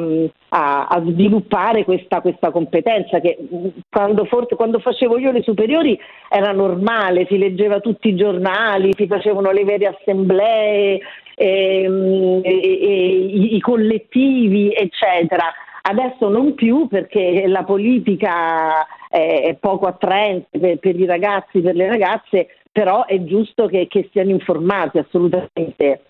[0.49, 5.99] a- a sviluppare questa, questa competenza che mh, quando, forse, quando facevo io le superiori
[6.29, 10.99] era normale, si leggeva tutti i giornali, si facevano le vere assemblee,
[11.35, 15.45] ehm, e- e- i, i collettivi, eccetera.
[15.81, 21.75] Adesso non più perché la politica è, è poco attraente per, per i ragazzi, per
[21.75, 26.01] le ragazze, però è giusto che, che siano informati assolutamente.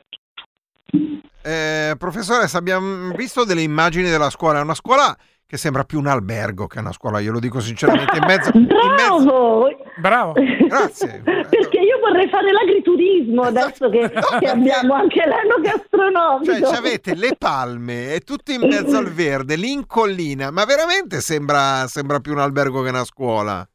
[1.42, 5.16] Eh, professoressa, abbiamo visto delle immagini della scuola, è una scuola
[5.50, 8.52] che sembra più un albergo che una scuola, io lo dico sinceramente, in mezzo...
[8.54, 9.68] in mezzo- Bravo!
[9.98, 10.34] Bravo!
[10.68, 11.22] Grazie!
[11.24, 16.54] Perché io vorrei fare l'agriturismo adesso che, che abbiamo anche l'anno gastronomico.
[16.54, 20.66] Cioè, ci avete le palme e tutto in mezzo al verde, lì in collina, ma
[20.66, 23.68] veramente sembra, sembra più un albergo che una scuola.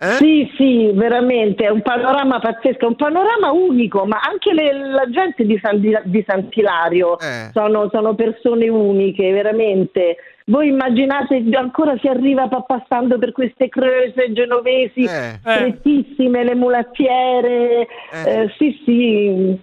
[0.00, 0.12] Eh?
[0.18, 5.10] Sì, sì, veramente, è un panorama pazzesco, è un panorama unico, ma anche le- la
[5.10, 7.50] gente di, San, di, di Sant'Ilario Eh.
[7.52, 10.16] sono, sono persone uniche, veramente.
[10.46, 15.40] Voi immaginate, ancora si arriva pa- passando per queste creuse genovesi Eh.
[15.40, 19.58] strettissime, le mulattiere, eh, sì, sì,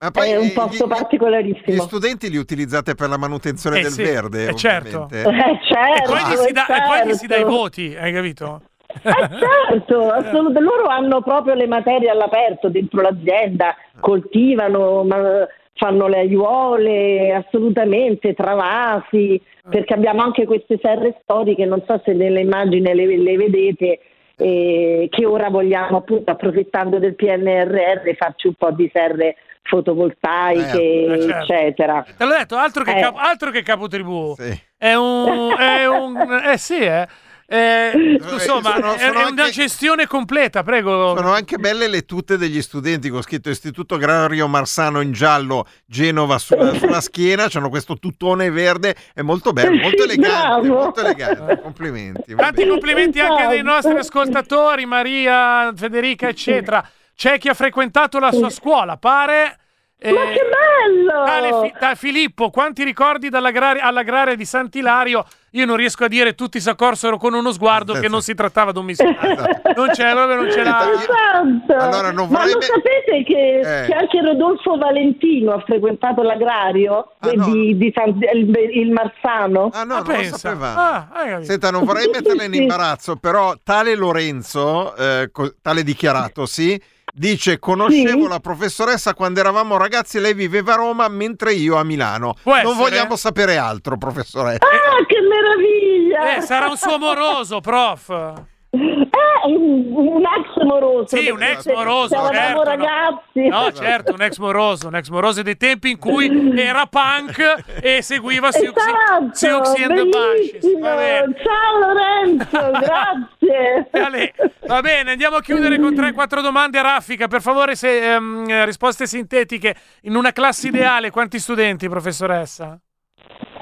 [0.00, 1.76] Ma poi è un eh, posto gli- particolarissimo.
[1.76, 5.08] Gli studenti li utilizzate per la manutenzione Eh del sì, verde, eh, certo.
[5.12, 7.54] Eh, certo, e poi gli si dà, e poi gli si dà i certo.
[7.54, 8.62] voti, hai capito?
[9.02, 10.60] Certo, assolutamente.
[10.60, 19.40] Loro hanno proprio le materie all'aperto dentro l'azienda, coltivano, ma- fanno le aiuole, assolutamente, travasi,
[19.68, 24.00] perché abbiamo anche queste serre storiche, non so se nelle immagini le, le vedete,
[24.36, 31.20] eh, che ora vogliamo appunto approfittando del PNRR farci un po' di serre fotovoltaiche, Eh,
[31.22, 31.52] certo.
[31.52, 32.04] eccetera.
[32.16, 33.00] Te l'ho detto, altro che, Eh.
[33.00, 34.34] capo, altro che capotribù.
[34.76, 35.54] È un...
[35.56, 37.06] È un eh sì, eh.
[37.52, 41.16] Eh, insomma, sono- è, sono è una gestione completa, prego.
[41.16, 46.38] Sono anche belle le tutte degli studenti con scritto Istituto Agrario Marsano in giallo, Genova
[46.38, 52.36] sulla, sulla schiena, c'hanno questo tuttone verde, è molto bello, molto elegante, molto elegante, complimenti.
[52.36, 56.88] Tanti complimenti anche dei nostri ascoltatori, Maria, Federica, eccetera.
[57.16, 59.58] C'è chi ha frequentato la sua scuola, pare.
[59.98, 61.24] eh, Ma che bello!
[61.24, 65.26] Tale Fi- ta- Filippo, quanti ricordi dall'agraria, all'agraria di Sant'Ilario?
[65.52, 68.70] Io non riesco a dire, tutti si accorsero con uno sguardo che non si trattava
[68.72, 69.58] di un missionario.
[69.80, 70.90] Non c'è, proprio non ce l'ha.
[70.92, 71.72] Esatto.
[71.84, 73.86] Allora, non Ma vorrei lo sapete che, Eh.
[73.86, 77.46] che anche Rodolfo Valentino ha frequentato l'agrario Ah, di, no.
[77.46, 79.70] di San- il, il Marsano?
[79.72, 80.56] Ah no, non pensa.
[80.60, 81.40] Ah.
[81.42, 86.80] Senta, non vorrei metterla in imbarazzo, però tale Lorenzo, eh, co- tale dichiarato, sì,
[87.20, 88.28] dice conoscevo Sì.
[88.28, 92.34] la professoressa quando eravamo ragazzi, lei viveva a Roma mentre io a Milano.
[92.42, 92.76] Può non essere?
[92.76, 94.64] vogliamo sapere altro, professoressa.
[94.66, 96.36] Ah, che meraviglia!
[96.36, 98.32] Eh, sarà un suo moroso, prof.
[98.72, 101.16] Eh, un, ex moroso.
[101.16, 102.62] Sì, un ex moroso, certo, no.
[102.62, 103.48] ragazzi.
[103.48, 108.00] No, certo, un ex moroso, un ex moroso dei tempi in cui era punk e
[108.00, 111.34] seguiva Siouxsie Esatto, Siouxsie and the Banshees.
[111.42, 113.88] Ciao Lorenzo, grazie.
[113.90, 114.34] Ale,
[114.66, 117.26] va bene, andiamo a chiudere con 3-4 domande a raffica.
[117.26, 119.74] Per favore, se, ehm, risposte sintetiche.
[120.02, 122.78] In una classe ideale, quanti studenti, professoressa?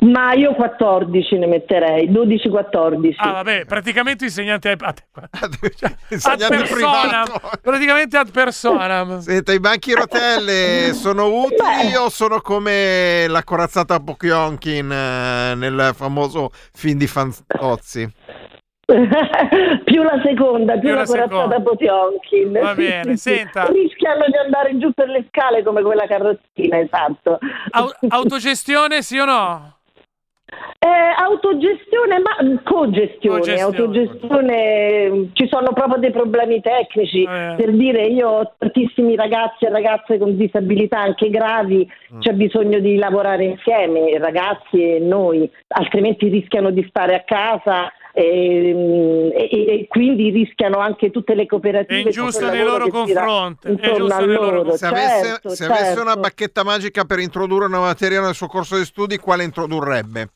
[0.01, 3.15] Ma io 14 ne metterei, 12-14.
[3.17, 5.03] Ah, vabbè, praticamente insegnante a te.
[5.13, 5.57] Ad
[6.11, 7.41] Insegnante privato.
[7.61, 9.19] praticamente ad personam.
[9.21, 16.51] Senta, i banchi rotelle sono utili o sono come la corazzata Pocchionkin eh, nel famoso
[16.73, 18.09] film di Fantozzi?
[18.89, 21.61] più la seconda, più, Più la la corazzata.
[21.61, 22.53] Potionkin.
[22.53, 23.67] Va bene, senta.
[23.67, 27.39] Rischiano di andare giù per le scale come quella carrozzina, esatto.
[27.73, 29.78] Au- autogestione, sì o no?
[30.81, 33.61] Eh, autogestione, ma cogestione, Cogestione.
[33.61, 37.23] autogestione, ci sono proprio dei problemi tecnici.
[37.25, 37.55] Eh.
[37.57, 42.21] Per dire, io ho tantissimi ragazzi e ragazze con disabilità anche gravi, Mm.
[42.21, 47.93] c'è bisogno di lavorare insieme, i ragazzi e noi, altrimenti rischiano di stare a casa.
[48.11, 52.01] E, e- e quindi rischiano anche tutte le cooperative.
[52.01, 56.01] È ingiusto nei loro confronti, loro loro, Se avesse, certo, se avesse certo.
[56.03, 60.31] una bacchetta magica per introdurre una materia nel suo corso di studi, quale introdurrebbe?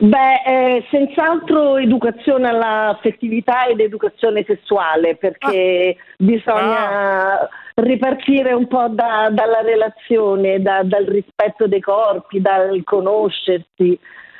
[0.00, 9.60] Beh, eh, senz'altro educazione all'affettività ed educazione sessuale, perché bisogna ripartire un po' da- dalla
[9.60, 13.98] relazione, da- dal rispetto dei corpi, dal conoscersi,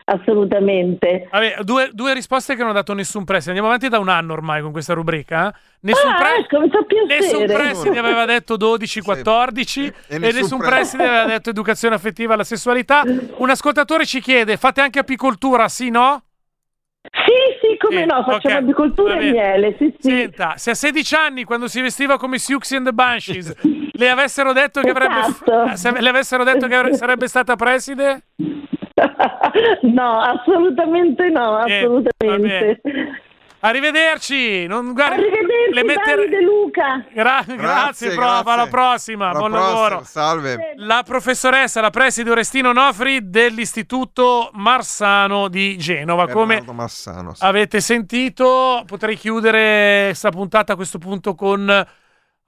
[0.08, 1.28] assolutamente.
[1.30, 3.50] Vabbè, due, due risposte che non hanno dato nessun prestito.
[3.50, 5.48] Andiamo avanti da un anno ormai con questa rubrica.
[5.48, 5.58] eh?
[5.80, 7.20] Nessun, Ah, pre- ecco, mi fa piacere.
[7.20, 12.34] nessun preside aveva detto 12-14 E e, nessun nessun pre- preside aveva detto educazione affettiva
[12.34, 13.02] alla sessualità.
[13.36, 16.22] Un ascoltatore ci chiede, fate anche apicoltura, sì no?
[17.10, 17.32] Sì,
[17.70, 20.10] sì, come Sì, no, facciamo ok, agricoltura va e miele, sì, sì.
[20.10, 23.54] Senta, se a 16 anni, quando si vestiva come Siouxsie and the Banshees,
[23.92, 25.76] le avessero detto che avrebbe, Esatto.
[25.76, 28.24] se le avessero detto che avre- sarebbe stata preside?
[29.82, 32.80] no, assolutamente no, Eh, assolutamente.
[33.60, 34.68] Arrivederci!
[34.68, 37.04] Non, guardi, Arrivederci, le Davide Luca.
[37.12, 40.02] Gra- grazie, prof, alla prossima, Alla buon prossima, lavoro.
[40.04, 40.74] Salve.
[40.76, 46.28] La professoressa, la preside Orestino Nofri dell'Istituto Marsano di Genova.
[46.28, 47.34] Come Massano.
[47.34, 47.44] sì.
[47.44, 51.84] avete sentito, potrei chiudere sta puntata a questo punto con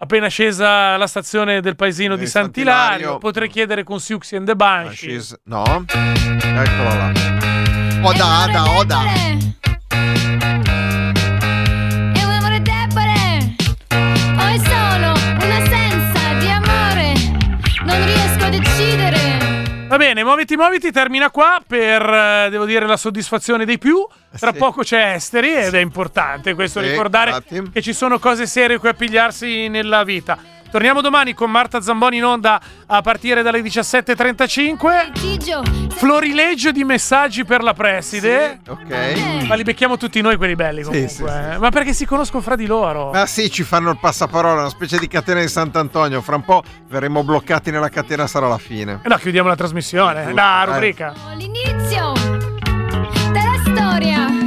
[0.01, 2.89] appena scesa la stazione del paesino di Di Sant'Ilario.
[2.89, 3.19] Sant'Ilario.
[3.19, 5.39] Potrei chiedere con Siouxsie and the Banshees.
[5.45, 5.85] No?
[5.87, 7.13] Eccolo là.
[8.03, 8.99] Oda, Ada, Oda.
[19.91, 24.07] Va bene, muoviti, muoviti, termina qua per, eh, devo dire, la soddisfazione dei più.
[24.39, 24.59] Tra Sì.
[24.59, 27.71] poco c'è Esteri ed è importante questo Sì, ricordare infatti.
[27.73, 30.39] che ci sono cose serie cui appigliarsi nella vita.
[30.71, 35.13] Torniamo domani con Marta Zamboni in onda a partire dalle 17.35.
[35.13, 38.61] Gigio, Florileggio di messaggi per la preside.
[38.69, 39.47] Ok.
[39.47, 41.09] Ma li becchiamo tutti noi quelli belli comunque.
[41.09, 41.25] sì, sì.
[41.25, 41.59] eh.
[41.59, 43.11] Ma perché si conoscono fra di loro.
[43.11, 46.21] Ma sì, ci fanno il passaparola, una specie di catena di Sant'Antonio.
[46.21, 49.01] Fra un po' verremo bloccati nella catena, sarà la fine.
[49.03, 50.67] Eh no, chiudiamo la trasmissione, la eh.
[50.67, 51.13] rubrica.
[51.35, 52.13] l'inizio
[53.33, 54.40] della storia.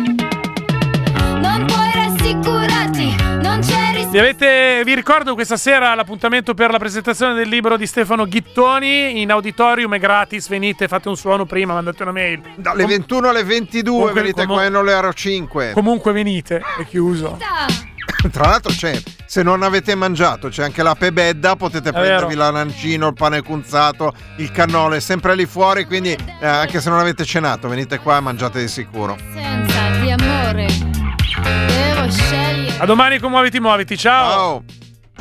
[4.13, 9.19] Vi, avete- vi ricordo questa sera l'appuntamento per la presentazione del libro di Stefano Ghittoni
[9.21, 12.39] in auditorium, è gratis, venite, fate un suono prima, mandate una mail.
[12.57, 15.71] Dalle 21 alle 22 Comunque- venite comu- qua in Olearo 5.
[15.73, 17.39] Comunque venite, è chiuso.
[18.31, 23.13] Tra l'altro c'è, se non avete mangiato, c'è anche la pebedda, potete prendervi l'arancino, il
[23.15, 27.67] pane cunzato, il cannolo, è sempre lì fuori, quindi eh, anche se non avete cenato,
[27.67, 29.17] venite qua e mangiate di sicuro.
[29.33, 31.02] Senza di amore.
[31.41, 32.77] Devo scegliere.
[32.77, 33.97] A domani con Muoviti Muoviti.
[33.97, 34.63] Ciao.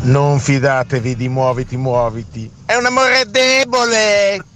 [0.05, 2.51] Non fidatevi di muoviti, muoviti.
[2.67, 4.45] È un amore debole.